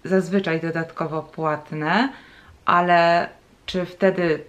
zazwyczaj 0.03 0.61
dodatkowo 0.61 1.23
płatne, 1.23 2.09
ale 2.65 3.29
czy 3.65 3.85
wtedy 3.85 4.43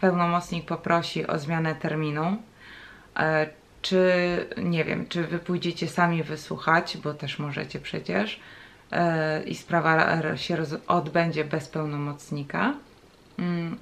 pełnomocnik 0.00 0.66
poprosi 0.66 1.26
o 1.26 1.38
zmianę 1.38 1.74
terminu? 1.74 2.36
E, 3.16 3.46
czy 3.82 4.10
nie 4.56 4.84
wiem, 4.84 5.06
czy 5.08 5.26
wy 5.26 5.38
pójdziecie 5.38 5.88
sami 5.88 6.22
wysłuchać, 6.22 6.96
bo 6.96 7.14
też 7.14 7.38
możecie 7.38 7.80
przecież, 7.80 8.40
i 9.46 9.54
sprawa 9.54 10.20
się 10.36 10.56
odbędzie 10.86 11.44
bez 11.44 11.68
pełnomocnika? 11.68 12.74
Mm, 13.38 13.78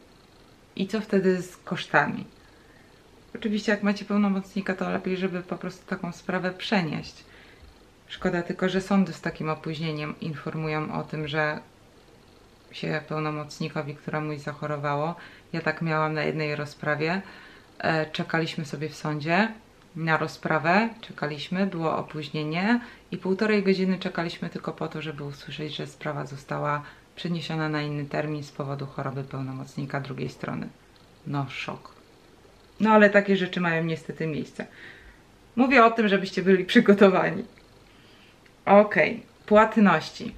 I 0.76 0.86
co 0.86 1.00
wtedy 1.00 1.42
z 1.42 1.56
kosztami? 1.56 2.24
Oczywiście, 3.34 3.72
jak 3.72 3.82
macie 3.82 4.04
pełnomocnika, 4.04 4.74
to 4.74 4.90
lepiej, 4.90 5.16
żeby 5.16 5.42
po 5.42 5.56
prostu 5.56 5.86
taką 5.86 6.12
sprawę 6.12 6.52
przenieść. 6.52 7.24
Szkoda 8.08 8.42
tylko, 8.42 8.68
że 8.68 8.80
sądy 8.80 9.12
z 9.12 9.20
takim 9.20 9.48
opóźnieniem 9.48 10.14
informują 10.20 10.94
o 10.94 11.02
tym, 11.02 11.28
że 11.28 11.60
się 12.72 13.00
pełnomocnikowi, 13.08 13.94
któremuś 13.94 14.38
zachorowało. 14.38 15.14
Ja 15.52 15.60
tak 15.60 15.82
miałam 15.82 16.14
na 16.14 16.22
jednej 16.22 16.56
rozprawie. 16.56 17.22
E, 17.78 18.06
czekaliśmy 18.06 18.64
sobie 18.64 18.88
w 18.88 18.96
sądzie 18.96 19.48
na 19.97 20.16
rozprawę, 20.16 20.88
czekaliśmy, 21.00 21.66
było 21.66 21.97
opóźnienie 21.97 22.80
i 23.11 23.18
półtorej 23.18 23.62
godziny 23.62 23.99
czekaliśmy 23.99 24.50
tylko 24.50 24.73
po 24.73 24.88
to, 24.88 25.02
żeby 25.02 25.25
usłyszeć, 25.25 25.76
że 25.76 25.87
sprawa 25.87 26.26
została 26.26 26.82
przeniesiona 27.16 27.68
na 27.68 27.82
inny 27.82 28.04
termin 28.04 28.44
z 28.44 28.50
powodu 28.50 28.87
choroby 28.87 29.25
pełnomocnika 29.25 30.00
drugiej 30.00 30.28
strony. 30.28 30.68
No, 31.26 31.47
szok. 31.49 31.94
No 32.80 32.90
ale 32.90 33.11
takie 33.11 33.37
rzeczy 33.37 33.61
mają 33.61 33.85
niestety 33.85 34.26
miejsce. 34.26 34.66
Mówię 35.56 35.85
o 35.85 35.90
tym, 35.90 36.09
żebyście 36.09 36.42
byli 36.42 36.64
przygotowani. 36.64 37.44
Ok, 38.66 38.94
płatności. 39.47 40.35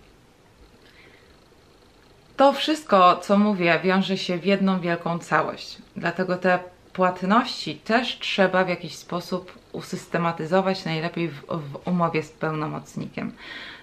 To 2.37 2.52
wszystko, 2.52 3.16
co 3.16 3.38
mówię, 3.38 3.80
wiąże 3.85 4.16
się 4.16 4.38
w 4.38 4.44
jedną 4.44 4.80
wielką 4.80 5.18
całość. 5.18 5.78
Dlatego 5.97 6.37
te 6.37 6.59
płatności 6.92 7.76
też 7.76 8.18
trzeba 8.18 8.64
w 8.64 8.68
jakiś 8.68 8.94
sposób 8.94 9.58
usystematyzować, 9.72 10.84
najlepiej 10.84 11.28
w, 11.28 11.42
w 11.49 11.88
umowie 11.88 12.22
z 12.22 12.30
pełnomocnikiem. 12.30 13.33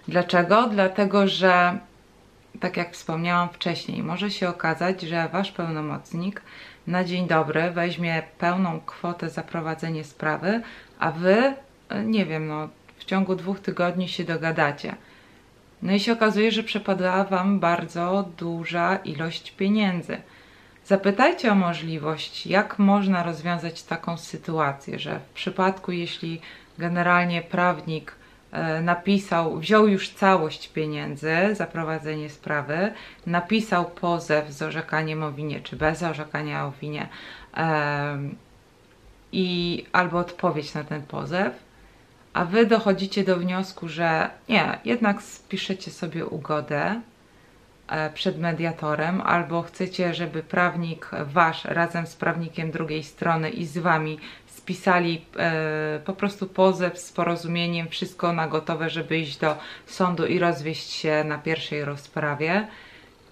Dlaczego? 0.08 0.68
Dlatego, 0.68 1.28
że 1.28 1.80
tak 2.60 2.78
jak 2.78 2.94
wspomniałam 2.94 3.50
wcześniej, 3.50 4.04
może 4.04 4.32
się 4.32 4.50
okazać, 4.50 5.02
że 5.02 5.30
Wasz 5.34 5.52
pełnomocnik 5.52 6.42
na 6.88 7.04
dzień 7.04 7.28
dobry 7.28 7.72
weźmie 7.72 8.24
pełną 8.38 8.80
kwotę 8.86 9.30
za 9.30 9.44
prowadzenie 9.44 10.04
sprawy, 10.04 10.62
a 11.00 11.12
Wy, 11.12 11.54
nie 12.06 12.26
wiem, 12.26 12.48
no 12.48 12.70
w 12.98 13.06
ciągu 13.06 13.36
dwóch 13.36 13.60
tygodni 13.60 14.08
się 14.08 14.24
dogadacie. 14.24 14.96
No 15.82 15.94
i 15.94 16.00
się 16.00 16.14
okazuje, 16.14 16.52
że 16.52 16.64
przepadła 16.64 17.24
Wam 17.24 17.60
bardzo 17.60 18.30
duża 18.38 18.96
ilość 18.96 19.52
pieniędzy. 19.52 20.18
Zapytajcie 20.90 21.52
o 21.52 21.56
możliwość, 21.56 22.48
jak 22.48 22.80
można 22.80 23.24
rozwiązać 23.24 23.84
taką 23.84 24.18
sytuację, 24.18 25.00
że 25.00 25.20
w 25.20 25.34
przypadku, 25.34 25.92
jeśli 25.92 26.42
generalnie 26.78 27.42
prawnik 27.42 28.16
e, 28.52 28.82
napisał, 28.82 29.58
wziął 29.58 29.88
już 29.88 30.10
całość 30.10 30.68
pieniędzy 30.68 31.36
za 31.54 31.68
prowadzenie 31.68 32.30
sprawy, 32.30 32.94
napisał 33.26 33.86
pozew 33.86 34.52
z 34.52 34.62
orzekaniem 34.62 35.24
o 35.24 35.32
winie, 35.32 35.62
czy 35.62 35.76
bez 35.76 36.04
orzekania 36.04 36.66
o 36.66 36.72
winie, 36.72 37.08
i 39.32 39.86
albo 39.92 40.18
odpowiedź 40.18 40.74
na 40.74 40.84
ten 40.84 41.02
pozew, 41.02 41.54
a 42.34 42.46
Wy 42.46 42.66
dochodzicie 42.66 43.24
do 43.24 43.36
wniosku, 43.36 43.88
że 43.88 44.30
nie, 44.50 44.80
jednak 44.86 45.22
spiszecie 45.22 45.92
sobie 45.92 46.26
ugodę 46.26 47.02
przed 48.14 48.40
mediatorem, 48.40 49.22
albo 49.22 49.62
chcecie, 49.62 50.14
żeby 50.14 50.44
prawnik 50.44 51.10
Wasz 51.26 51.66
razem 51.66 52.08
z 52.08 52.16
prawnikiem 52.16 52.72
drugiej 52.72 53.04
strony 53.04 53.50
i 53.50 53.66
z 53.66 53.78
Wami 53.78 54.20
spisali 54.46 55.26
e, 55.38 56.00
po 56.06 56.14
prostu 56.14 56.48
pozew 56.48 57.00
z 57.00 57.12
porozumieniem, 57.12 57.88
wszystko 57.88 58.34
na 58.34 58.48
gotowe, 58.48 58.90
żeby 58.90 59.18
iść 59.18 59.38
do 59.38 59.58
sądu 59.86 60.26
i 60.26 60.40
rozwieść 60.40 60.92
się 60.92 61.24
na 61.24 61.38
pierwszej 61.38 61.86
rozprawie, 61.86 62.68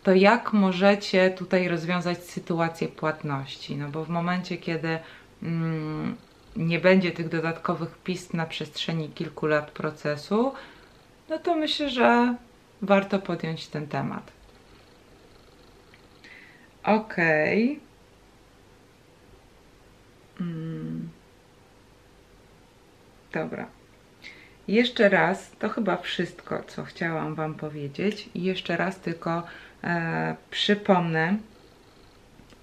to 0.04 0.14
jak 0.14 0.54
możecie 0.54 1.30
tutaj 1.30 1.68
rozwiązać 1.68 2.24
sytuację 2.24 2.88
płatności? 2.88 3.76
No 3.76 3.90
bo 3.90 4.06
w 4.06 4.10
momencie, 4.10 4.58
kiedy 4.58 5.00
mm, 5.44 6.16
nie 6.56 6.80
będzie 6.80 7.12
tych 7.12 7.30
dodatkowych 7.30 7.98
pism 7.98 8.38
na 8.38 8.46
przestrzeni 8.46 9.10
kilku 9.10 9.46
lat 9.46 9.72
procesu, 9.72 10.54
no 11.30 11.40
to 11.40 11.56
myślę, 11.56 11.90
że 11.90 12.36
warto 12.82 13.20
podjąć 13.20 13.68
ten 13.68 13.88
temat. 13.88 14.37
Ok. 16.88 17.16
Hmm. 20.38 21.10
Dobra. 23.34 23.66
Jeszcze 24.68 25.10
raz, 25.10 25.52
to 25.60 25.70
chyba 25.70 25.98
wszystko, 25.98 26.64
co 26.68 26.84
chciałam 26.84 27.36
Wam 27.36 27.54
powiedzieć. 27.54 28.30
I 28.36 28.44
jeszcze 28.44 28.78
raz 28.78 29.00
tylko 29.00 29.44
e, 29.84 30.36
przypomnę, 30.52 31.38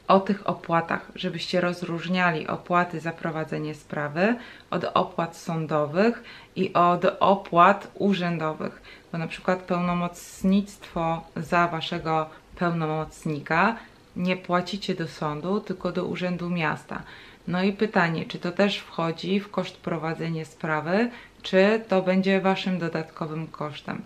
o 0.08 0.20
tych 0.20 0.48
opłatach, 0.48 1.12
żebyście 1.14 1.60
rozróżniali 1.60 2.46
opłaty 2.46 3.00
za 3.00 3.12
prowadzenie 3.12 3.74
sprawy 3.74 4.36
od 4.70 4.84
opłat 4.84 5.36
sądowych 5.36 6.22
i 6.56 6.72
od 6.72 7.04
opłat 7.20 7.90
urzędowych, 7.94 8.82
bo 9.12 9.18
na 9.18 9.26
przykład 9.26 9.62
pełnomocnictwo 9.62 11.24
za 11.36 11.68
waszego 11.68 12.30
pełnomocnika 12.56 13.76
nie 14.16 14.36
płacicie 14.36 14.94
do 14.94 15.08
sądu, 15.08 15.60
tylko 15.60 15.92
do 15.92 16.04
urzędu 16.04 16.50
miasta. 16.50 17.02
No 17.48 17.62
i 17.62 17.72
pytanie, 17.72 18.24
czy 18.26 18.38
to 18.38 18.52
też 18.52 18.78
wchodzi 18.78 19.40
w 19.40 19.50
koszt 19.50 19.76
prowadzenia 19.76 20.44
sprawy, 20.44 21.10
czy 21.42 21.84
to 21.88 22.02
będzie 22.02 22.40
waszym 22.40 22.78
dodatkowym 22.78 23.46
kosztem. 23.46 24.02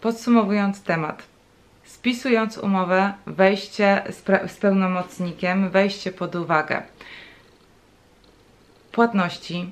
Podsumowując 0.00 0.82
temat, 0.82 1.22
spisując 1.84 2.58
umowę, 2.58 3.12
wejście 3.26 4.02
z, 4.48 4.56
pełnomocnikiem, 4.56 5.70
wejście 5.70 6.12
pod 6.12 6.34
uwagę 6.34 6.82
płatności. 8.92 9.70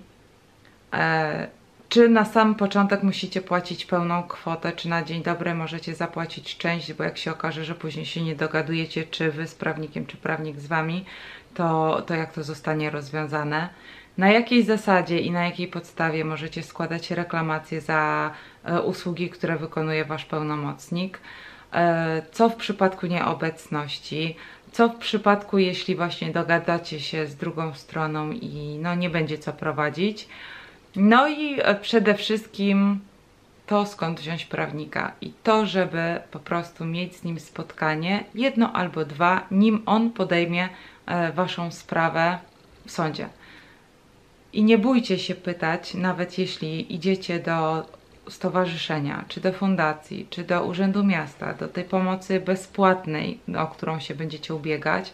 E, 0.92 1.48
czy 1.88 2.08
na 2.08 2.24
sam 2.24 2.54
początek 2.54 3.02
musicie 3.02 3.42
płacić 3.42 3.86
pełną 3.86 4.22
kwotę, 4.22 4.72
czy 4.72 4.88
na 4.88 5.02
dzień 5.02 5.22
dobry 5.22 5.54
możecie 5.54 5.94
zapłacić 5.94 6.56
część, 6.56 6.92
bo 6.92 7.04
jak 7.04 7.18
się 7.18 7.32
okaże, 7.32 7.64
że 7.64 7.74
później 7.74 8.06
się 8.06 8.22
nie 8.22 8.36
dogadujecie, 8.36 9.04
czy 9.04 9.30
wy 9.30 9.46
z 9.46 9.54
prawnikiem, 9.54 10.06
czy 10.06 10.16
prawnik 10.16 10.60
z 10.60 10.66
wami, 10.66 11.04
to, 11.54 12.02
to 12.06 12.14
jak 12.14 12.32
to 12.32 12.42
zostanie 12.42 12.90
rozwiązane. 12.90 13.68
Na 14.18 14.30
jakiej 14.30 14.62
zasadzie 14.64 15.18
i 15.18 15.30
na 15.30 15.44
jakiej 15.44 15.68
podstawie 15.68 16.24
możecie 16.24 16.62
składać 16.62 17.10
reklamacje 17.10 17.80
za 17.80 18.30
e, 18.64 18.82
usługi, 18.82 19.30
które 19.30 19.56
wykonuje 19.56 20.04
wasz 20.04 20.24
pełnomocnik. 20.24 21.20
E, 21.72 22.22
co 22.32 22.48
w 22.48 22.56
przypadku 22.56 23.06
nieobecności, 23.06 24.36
co 24.72 24.88
w 24.88 24.96
przypadku, 24.96 25.58
jeśli 25.58 25.96
właśnie 25.96 26.32
dogadacie 26.32 27.00
się 27.00 27.26
z 27.26 27.36
drugą 27.36 27.74
stroną 27.74 28.30
i 28.30 28.78
no, 28.82 28.94
nie 28.94 29.10
będzie 29.10 29.38
co 29.38 29.52
prowadzić. 29.52 30.28
No 30.96 31.28
i 31.28 31.60
e, 31.60 31.74
przede 31.74 32.14
wszystkim 32.14 33.00
to 33.66 33.86
skąd 33.86 34.20
wziąć 34.20 34.44
prawnika 34.44 35.12
i 35.20 35.32
to, 35.42 35.66
żeby 35.66 36.20
po 36.30 36.38
prostu 36.38 36.84
mieć 36.84 37.16
z 37.16 37.24
nim 37.24 37.40
spotkanie, 37.40 38.24
jedno 38.34 38.72
albo 38.72 39.04
dwa, 39.04 39.46
nim 39.50 39.82
on 39.86 40.10
podejmie 40.10 40.68
e, 41.06 41.32
waszą 41.32 41.70
sprawę 41.70 42.38
w 42.86 42.90
sądzie. 42.90 43.28
I 44.52 44.62
nie 44.62 44.78
bójcie 44.78 45.18
się 45.18 45.34
pytać, 45.34 45.94
nawet 45.94 46.38
jeśli 46.38 46.94
idziecie 46.94 47.38
do 47.38 47.86
stowarzyszenia, 48.28 49.24
czy 49.28 49.40
do 49.40 49.52
fundacji, 49.52 50.26
czy 50.30 50.44
do 50.44 50.64
Urzędu 50.64 51.04
Miasta, 51.04 51.54
do 51.54 51.68
tej 51.68 51.84
pomocy 51.84 52.40
bezpłatnej, 52.40 53.40
o 53.58 53.66
którą 53.66 54.00
się 54.00 54.14
będziecie 54.14 54.54
ubiegać, 54.54 55.12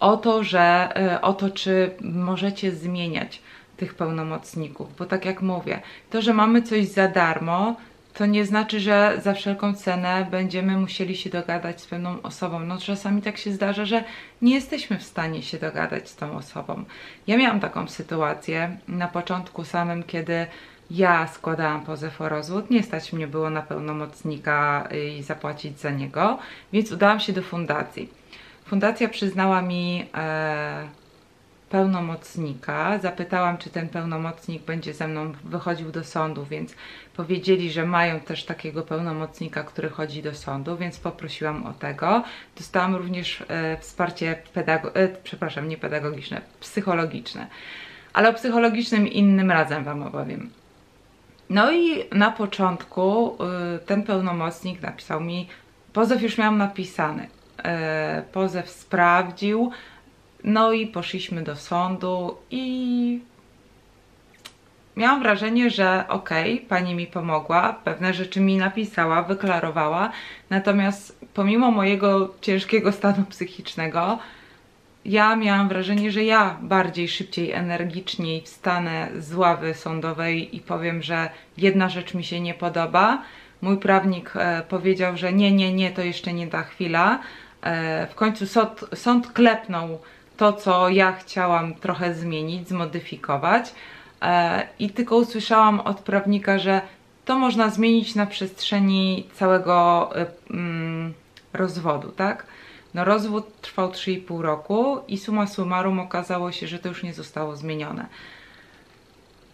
o 0.00 0.16
to, 0.16 0.44
że 0.44 0.92
e, 0.96 1.20
o 1.20 1.32
to, 1.32 1.50
czy 1.50 1.90
możecie 2.00 2.72
zmieniać 2.72 3.42
tych 3.82 3.94
pełnomocników, 3.94 4.96
bo 4.98 5.04
tak 5.06 5.24
jak 5.24 5.42
mówię, 5.42 5.80
to, 6.10 6.22
że 6.22 6.34
mamy 6.34 6.62
coś 6.62 6.88
za 6.88 7.08
darmo, 7.08 7.76
to 8.14 8.26
nie 8.26 8.44
znaczy, 8.44 8.80
że 8.80 9.20
za 9.22 9.34
wszelką 9.34 9.74
cenę 9.74 10.26
będziemy 10.30 10.76
musieli 10.76 11.16
się 11.16 11.30
dogadać 11.30 11.80
z 11.80 11.86
pewną 11.86 12.22
osobą. 12.22 12.60
No 12.60 12.78
czasami 12.78 13.22
tak 13.22 13.36
się 13.38 13.52
zdarza, 13.52 13.84
że 13.84 14.04
nie 14.42 14.54
jesteśmy 14.54 14.98
w 14.98 15.02
stanie 15.02 15.42
się 15.42 15.58
dogadać 15.58 16.08
z 16.08 16.16
tą 16.16 16.36
osobą. 16.36 16.84
Ja 17.26 17.36
miałam 17.38 17.60
taką 17.60 17.88
sytuację 17.88 18.76
na 18.88 19.08
początku 19.08 19.64
samym, 19.64 20.02
kiedy 20.02 20.46
ja 20.90 21.26
składałam 21.26 21.84
pozew 21.84 22.20
o 22.20 22.28
rozwód, 22.28 22.70
nie 22.70 22.82
stać 22.82 23.12
mnie 23.12 23.26
było 23.26 23.50
na 23.50 23.62
pełnomocnika 23.62 24.88
i 25.18 25.22
zapłacić 25.22 25.80
za 25.80 25.90
niego, 25.90 26.38
więc 26.72 26.92
udałam 26.92 27.20
się 27.20 27.32
do 27.32 27.42
fundacji. 27.42 28.08
Fundacja 28.64 29.08
przyznała 29.08 29.62
mi 29.62 30.06
e, 30.14 31.01
pełnomocnika. 31.72 32.98
Zapytałam, 32.98 33.58
czy 33.58 33.70
ten 33.70 33.88
pełnomocnik 33.88 34.62
będzie 34.62 34.94
ze 34.94 35.08
mną 35.08 35.32
wychodził 35.44 35.92
do 35.92 36.04
sądu, 36.04 36.44
więc 36.44 36.74
powiedzieli, 37.16 37.72
że 37.72 37.86
mają 37.86 38.20
też 38.20 38.44
takiego 38.44 38.82
pełnomocnika, 38.82 39.62
który 39.62 39.88
chodzi 39.88 40.22
do 40.22 40.34
sądu, 40.34 40.76
więc 40.76 40.98
poprosiłam 40.98 41.66
o 41.66 41.72
tego. 41.72 42.24
Dostałam 42.56 42.94
również 42.96 43.44
e, 43.48 43.76
wsparcie 43.76 44.36
pedagogiczne, 44.54 45.02
e, 45.02 45.08
przepraszam, 45.24 45.68
nie 45.68 45.76
pedagogiczne, 45.76 46.40
psychologiczne. 46.60 47.46
Ale 48.12 48.28
o 48.28 48.32
psychologicznym 48.32 49.08
innym 49.08 49.50
razem 49.50 49.84
Wam 49.84 50.02
opowiem. 50.02 50.50
No 51.50 51.72
i 51.72 52.04
na 52.12 52.30
początku 52.30 53.34
y, 53.76 53.86
ten 53.86 54.02
pełnomocnik 54.02 54.82
napisał 54.82 55.20
mi, 55.20 55.48
pozew 55.92 56.22
już 56.22 56.38
miałam 56.38 56.58
napisany. 56.58 57.28
E, 57.64 58.22
pozew 58.32 58.70
sprawdził, 58.70 59.72
no 60.44 60.72
i 60.72 60.86
poszliśmy 60.86 61.42
do 61.42 61.56
sądu 61.56 62.36
i 62.50 63.20
miałam 64.96 65.22
wrażenie, 65.22 65.70
że 65.70 66.04
okej, 66.08 66.54
okay, 66.54 66.66
pani 66.68 66.94
mi 66.94 67.06
pomogła, 67.06 67.80
pewne 67.84 68.14
rzeczy 68.14 68.40
mi 68.40 68.56
napisała, 68.56 69.22
wyklarowała, 69.22 70.10
natomiast 70.50 71.18
pomimo 71.34 71.70
mojego 71.70 72.34
ciężkiego 72.40 72.92
stanu 72.92 73.24
psychicznego, 73.24 74.18
ja 75.04 75.36
miałam 75.36 75.68
wrażenie, 75.68 76.12
że 76.12 76.24
ja 76.24 76.56
bardziej, 76.60 77.08
szybciej, 77.08 77.52
energiczniej 77.52 78.42
wstanę 78.42 79.08
z 79.18 79.34
ławy 79.34 79.74
sądowej 79.74 80.56
i 80.56 80.60
powiem, 80.60 81.02
że 81.02 81.30
jedna 81.56 81.88
rzecz 81.88 82.14
mi 82.14 82.24
się 82.24 82.40
nie 82.40 82.54
podoba. 82.54 83.22
Mój 83.62 83.76
prawnik 83.76 84.32
e, 84.36 84.62
powiedział, 84.68 85.16
że 85.16 85.32
nie, 85.32 85.52
nie, 85.52 85.72
nie, 85.72 85.90
to 85.90 86.02
jeszcze 86.02 86.32
nie 86.32 86.46
ta 86.46 86.62
chwila. 86.62 87.18
E, 87.62 88.06
w 88.06 88.14
końcu 88.14 88.46
sąd, 88.46 88.84
sąd 88.94 89.32
klepnął 89.32 89.98
to, 90.36 90.52
co 90.52 90.88
ja 90.88 91.12
chciałam 91.12 91.74
trochę 91.74 92.14
zmienić, 92.14 92.68
zmodyfikować. 92.68 93.74
E, 94.22 94.66
I 94.78 94.90
tylko 94.90 95.16
usłyszałam 95.16 95.80
od 95.80 96.00
prawnika, 96.00 96.58
że 96.58 96.80
to 97.24 97.38
można 97.38 97.70
zmienić 97.70 98.14
na 98.14 98.26
przestrzeni 98.26 99.28
całego 99.34 100.10
e, 100.16 100.26
mm, 100.50 101.14
rozwodu, 101.52 102.08
tak? 102.08 102.46
No 102.94 103.04
rozwód 103.04 103.60
trwał 103.60 103.90
3,5 103.90 104.40
roku 104.40 104.98
i 105.08 105.18
suma 105.18 105.46
summarum 105.46 106.00
okazało 106.00 106.52
się, 106.52 106.66
że 106.66 106.78
to 106.78 106.88
już 106.88 107.02
nie 107.02 107.14
zostało 107.14 107.56
zmienione. 107.56 108.06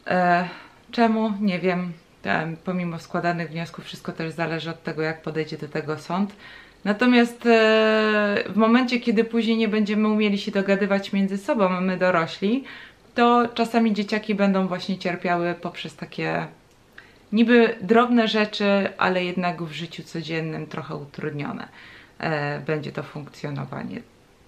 E, 0.06 0.48
czemu? 0.90 1.32
Nie 1.40 1.58
wiem. 1.58 1.92
Pomimo 2.64 2.98
składanych 2.98 3.50
wniosków 3.50 3.84
wszystko 3.84 4.12
też 4.12 4.32
zależy 4.32 4.70
od 4.70 4.82
tego, 4.82 5.02
jak 5.02 5.22
podejdzie 5.22 5.58
do 5.58 5.68
tego 5.68 5.98
sąd. 5.98 6.32
Natomiast 6.88 7.46
e, 7.46 8.44
w 8.48 8.56
momencie, 8.56 9.00
kiedy 9.00 9.24
później 9.24 9.56
nie 9.56 9.68
będziemy 9.68 10.08
umieli 10.08 10.38
się 10.38 10.50
dogadywać 10.50 11.12
między 11.12 11.38
sobą, 11.38 11.80
my 11.80 11.96
dorośli, 11.96 12.64
to 13.14 13.48
czasami 13.54 13.94
dzieciaki 13.94 14.34
będą 14.34 14.66
właśnie 14.68 14.98
cierpiały 14.98 15.54
poprzez 15.54 15.96
takie 15.96 16.46
niby 17.32 17.74
drobne 17.80 18.28
rzeczy, 18.28 18.88
ale 18.98 19.24
jednak 19.24 19.62
w 19.62 19.72
życiu 19.72 20.02
codziennym 20.02 20.66
trochę 20.66 20.96
utrudnione 20.96 21.68
e, 22.18 22.60
będzie 22.60 22.92
to 22.92 23.02
funkcjonowanie. 23.02 24.00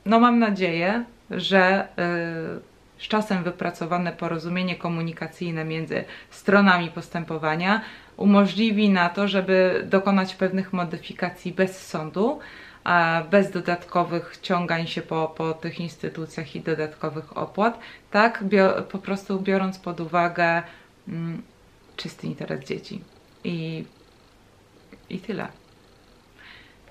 No 0.07 0.21
mam 0.21 0.39
nadzieję, 0.39 1.05
że 1.31 1.89
e, 1.99 2.70
z 3.01 3.09
czasem 3.09 3.45
wypracowane 3.45 4.13
porozumienie 4.13 4.77
komunikacyjne 4.77 5.65
między 5.65 6.05
stronami 6.31 6.91
postępowania 6.91 7.81
umożliwi 8.17 8.91
na 8.91 9.09
to, 9.09 9.29
żeby 9.29 9.87
dokonać 9.89 10.35
pewnych 10.35 10.73
modyfikacji 10.73 11.53
bez 11.53 11.87
sądu, 11.87 12.39
bez 13.31 13.51
dodatkowych 13.51 14.39
ciągań 14.43 14.87
się 14.87 15.03
po, 15.03 15.35
po 15.37 15.55
tych 15.55 15.81
instytucjach 15.81 16.57
i 16.57 16.61
dodatkowych 16.61 17.37
opłat, 17.37 17.79
tak, 18.11 18.45
po 18.91 18.99
prostu 18.99 19.41
biorąc 19.41 19.79
pod 19.79 20.01
uwagę 20.01 20.63
mm, 21.09 21.43
czysty 21.97 22.27
interes 22.27 22.65
dzieci. 22.65 23.01
I, 23.45 23.85
I 25.11 25.19
tyle. 25.19 25.49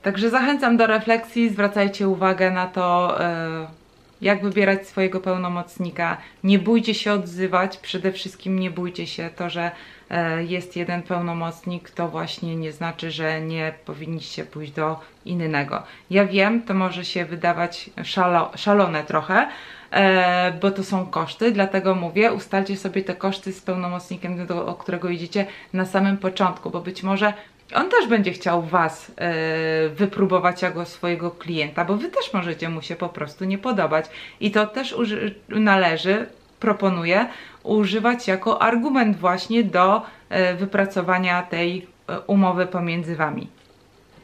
Także 0.02 0.30
zachęcam 0.30 0.78
do 0.78 0.88
refleksji, 0.88 1.50
zwracajcie 1.50 2.08
uwagę 2.08 2.52
na 2.52 2.67
to, 2.67 3.17
yy, 3.19 3.78
jak 4.21 4.43
wybierać 4.43 4.88
swojego 4.88 5.19
pełnomocnika. 5.19 6.17
Nie 6.43 6.60
bójcie 6.60 6.93
się 6.93 7.12
odzywać, 7.12 7.77
przede 7.77 8.12
wszystkim 8.12 8.60
nie 8.60 8.71
bójcie 8.71 9.08
się 9.08 9.29
to, 9.36 9.49
że 9.49 9.71
e, 10.10 10.43
jest 10.43 10.75
jeden 10.75 11.01
pełnomocnik, 11.01 11.89
to 11.89 12.08
właśnie 12.08 12.55
nie 12.55 12.71
znaczy, 12.71 13.12
że 13.12 13.41
nie 13.41 13.73
powinniście 13.86 14.45
pójść 14.45 14.71
do 14.71 14.99
innego. 15.25 15.84
Ja 16.10 16.25
wiem, 16.25 16.62
to 16.62 16.73
może 16.73 17.05
się 17.05 17.25
wydawać 17.25 17.89
szalo, 18.03 18.51
szalone 18.55 19.03
trochę, 19.03 19.47
e, 19.91 20.51
bo 20.62 20.71
to 20.71 20.84
są 20.84 21.05
koszty, 21.05 21.51
dlatego 21.51 21.95
mówię, 21.95 22.34
ustalcie 22.34 22.77
sobie 22.77 23.03
te 23.03 23.15
koszty 23.15 23.53
z 23.53 23.62
pełnomocnikiem, 23.62 24.47
do, 24.47 24.67
o 24.67 24.75
którego 24.75 25.10
idziecie 25.10 25.45
na 25.73 25.86
samym 25.86 26.17
początku, 26.17 26.69
bo 26.69 26.82
być 26.82 27.03
może 27.03 27.34
on 27.75 27.89
też 27.89 28.08
będzie 28.08 28.32
chciał 28.32 28.62
Was 28.62 29.08
yy, 29.10 29.89
wypróbować 29.89 30.62
jako 30.62 30.86
swojego 30.86 31.32
klienta, 31.32 31.86
bo 31.86 31.97
Wy 31.97 32.10
też 32.10 32.34
możecie 32.34 32.69
mu 32.69 32.82
się 32.82 32.95
po 32.95 33.10
prostu 33.10 33.45
nie 33.45 33.58
podobać. 33.58 34.05
I 34.39 34.51
to 34.51 34.67
też 34.67 34.95
należy, 35.49 36.25
proponuję, 36.60 37.27
używać 37.63 38.27
jako 38.27 38.62
argument 38.62 39.17
właśnie 39.17 39.63
do 39.63 40.01
yy, 40.29 40.55
wypracowania 40.55 41.43
tej 41.43 41.75
yy, 41.75 42.19
umowy 42.27 42.65
pomiędzy 42.65 43.15
Wami. 43.15 43.47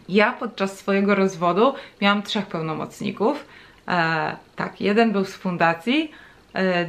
Ja 0.10 0.31
podczas 0.31 0.77
swojego 0.77 1.15
rozwodu 1.15 1.73
miałam 2.01 2.23
trzech 2.23 2.45
pełnomocników. 2.45 3.45
tak, 4.55 4.81
jeden 4.81 5.12
był 5.12 5.25
z 5.25 5.36
fundacji, 5.36 6.12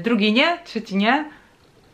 drugi 0.03 0.33
nie, 0.33 0.59
trzeci 0.65 0.97
nie, 0.97 1.25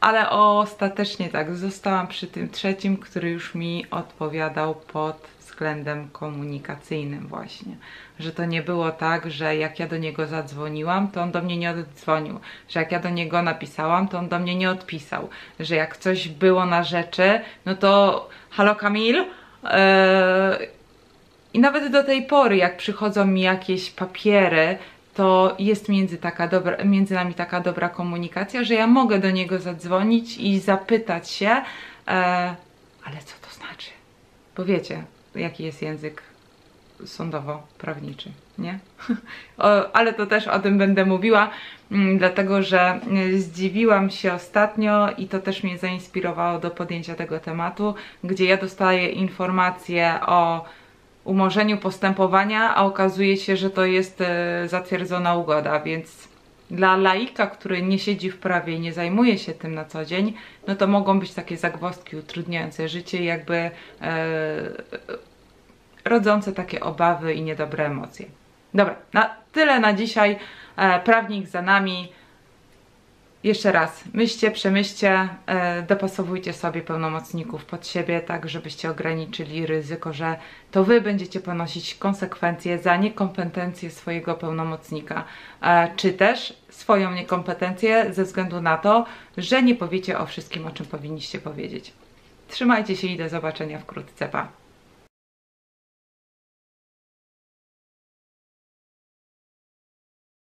ale 0.02 0.30
ostatecznie 0.30 1.28
tak, 1.28 1.56
zostałam 1.56 2.06
przy 2.06 2.26
tym 2.26 2.48
trzecim, 2.48 2.96
który 2.96 3.30
już 3.30 3.54
mi 3.54 3.86
odpowiadał 3.90 4.74
pod 4.74 5.28
względem 5.38 6.08
komunikacyjnym 6.08 7.26
właśnie. 7.26 7.76
Że 8.18 8.32
to 8.32 8.44
nie 8.44 8.62
było 8.62 8.90
tak, 8.90 9.30
że 9.30 9.56
jak 9.56 9.78
ja 9.78 9.86
do 9.86 9.96
niego 9.96 10.26
zadzwoniłam, 10.26 11.08
to 11.08 11.22
on 11.22 11.30
do 11.30 11.42
mnie 11.42 11.56
nie 11.56 11.70
oddzwonił. 11.70 12.40
Że 12.68 12.80
jak 12.80 12.92
ja 12.92 13.00
do 13.00 13.10
niego 13.10 13.42
napisałam, 13.42 14.08
to 14.08 14.18
on 14.18 14.28
do 14.28 14.38
mnie 14.38 14.54
nie 14.54 14.70
odpisał. 14.70 15.28
Że 15.60 15.76
jak 15.76 15.96
coś 15.96 16.28
było 16.28 16.66
na 16.66 16.84
rzeczy, 16.84 17.40
no 17.66 17.74
to 17.74 18.28
halo 18.50 18.76
Kamil? 18.76 19.24
Eee... 19.64 20.68
I 21.54 21.58
nawet 21.58 21.92
do 21.92 22.04
tej 22.04 22.22
pory, 22.22 22.56
jak 22.56 22.76
przychodzą 22.76 23.26
mi 23.26 23.40
jakieś 23.40 23.90
papiery, 23.90 24.78
to 25.14 25.56
jest 25.58 25.88
między, 25.88 26.18
taka 26.18 26.48
dobra, 26.48 26.84
między 26.84 27.14
nami 27.14 27.34
taka 27.34 27.60
dobra 27.60 27.88
komunikacja, 27.88 28.64
że 28.64 28.74
ja 28.74 28.86
mogę 28.86 29.18
do 29.18 29.30
niego 29.30 29.58
zadzwonić 29.58 30.38
i 30.38 30.60
zapytać 30.60 31.30
się, 31.30 31.48
e, 31.48 31.62
ale 33.04 33.16
co 33.24 33.48
to 33.48 33.54
znaczy? 33.54 33.90
Bo 34.56 34.64
wiecie, 34.64 35.04
jaki 35.34 35.64
jest 35.64 35.82
język 35.82 36.22
sądowo-prawniczy, 37.06 38.30
nie? 38.58 38.78
o, 39.58 39.96
ale 39.96 40.12
to 40.12 40.26
też 40.26 40.48
o 40.48 40.58
tym 40.58 40.78
będę 40.78 41.04
mówiła, 41.04 41.50
mm, 41.90 42.18
dlatego 42.18 42.62
że 42.62 43.00
y, 43.16 43.40
zdziwiłam 43.40 44.10
się 44.10 44.32
ostatnio 44.32 45.10
i 45.18 45.28
to 45.28 45.38
też 45.38 45.62
mnie 45.62 45.78
zainspirowało 45.78 46.58
do 46.58 46.70
podjęcia 46.70 47.14
tego 47.14 47.40
tematu, 47.40 47.94
gdzie 48.24 48.44
ja 48.44 48.56
dostaję 48.56 49.08
informacje 49.08 50.18
o 50.26 50.64
umorzeniu 51.24 51.78
postępowania, 51.78 52.74
a 52.74 52.84
okazuje 52.84 53.36
się, 53.36 53.56
że 53.56 53.70
to 53.70 53.84
jest 53.84 54.20
e, 54.20 54.68
zatwierdzona 54.68 55.34
ugoda, 55.34 55.80
więc 55.80 56.28
Dla 56.70 56.96
laika, 56.96 57.46
który 57.46 57.82
nie 57.82 57.98
siedzi 57.98 58.30
w 58.30 58.38
prawie 58.38 58.74
i 58.74 58.80
nie 58.80 58.92
zajmuje 58.92 59.38
się 59.38 59.52
tym 59.54 59.74
na 59.74 59.84
co 59.84 60.04
dzień, 60.04 60.34
no 60.66 60.76
to 60.76 60.86
mogą 60.86 61.20
być 61.20 61.34
takie 61.34 61.56
zagwozdki 61.56 62.16
utrudniające 62.16 62.88
życie, 62.88 63.24
jakby 63.24 63.56
e, 63.56 63.70
rodzące 66.04 66.52
takie 66.52 66.80
obawy 66.80 67.34
i 67.34 67.42
niedobre 67.42 67.86
emocje. 67.86 68.26
Dobra, 68.74 68.96
na 69.12 69.36
tyle 69.52 69.80
na 69.80 69.92
dzisiaj. 69.92 70.38
E, 70.76 71.00
prawnik 71.00 71.46
za 71.46 71.62
nami. 71.62 72.12
Jeszcze 73.44 73.72
raz, 73.72 74.04
myślcie, 74.12 74.50
przemyślcie, 74.50 75.28
e, 75.46 75.82
dopasowujcie 75.82 76.52
sobie 76.52 76.82
pełnomocników 76.82 77.64
pod 77.64 77.86
siebie, 77.86 78.20
tak 78.20 78.48
żebyście 78.48 78.90
ograniczyli 78.90 79.66
ryzyko, 79.66 80.12
że 80.12 80.36
to 80.70 80.84
wy 80.84 81.00
będziecie 81.00 81.40
ponosić 81.40 81.94
konsekwencje 81.94 82.78
za 82.78 82.96
niekompetencje 82.96 83.90
swojego 83.90 84.34
pełnomocnika, 84.34 85.24
e, 85.62 85.90
czy 85.96 86.12
też 86.12 86.56
swoją 86.68 87.12
niekompetencję 87.12 88.14
ze 88.14 88.24
względu 88.24 88.60
na 88.60 88.76
to, 88.76 89.06
że 89.36 89.62
nie 89.62 89.74
powiecie 89.74 90.18
o 90.18 90.26
wszystkim, 90.26 90.66
o 90.66 90.70
czym 90.70 90.86
powinniście 90.86 91.38
powiedzieć. 91.38 91.92
Trzymajcie 92.48 92.96
się 92.96 93.06
i 93.06 93.16
do 93.16 93.28
zobaczenia 93.28 93.78
wkrótce. 93.78 94.28
Pa! 94.28 94.61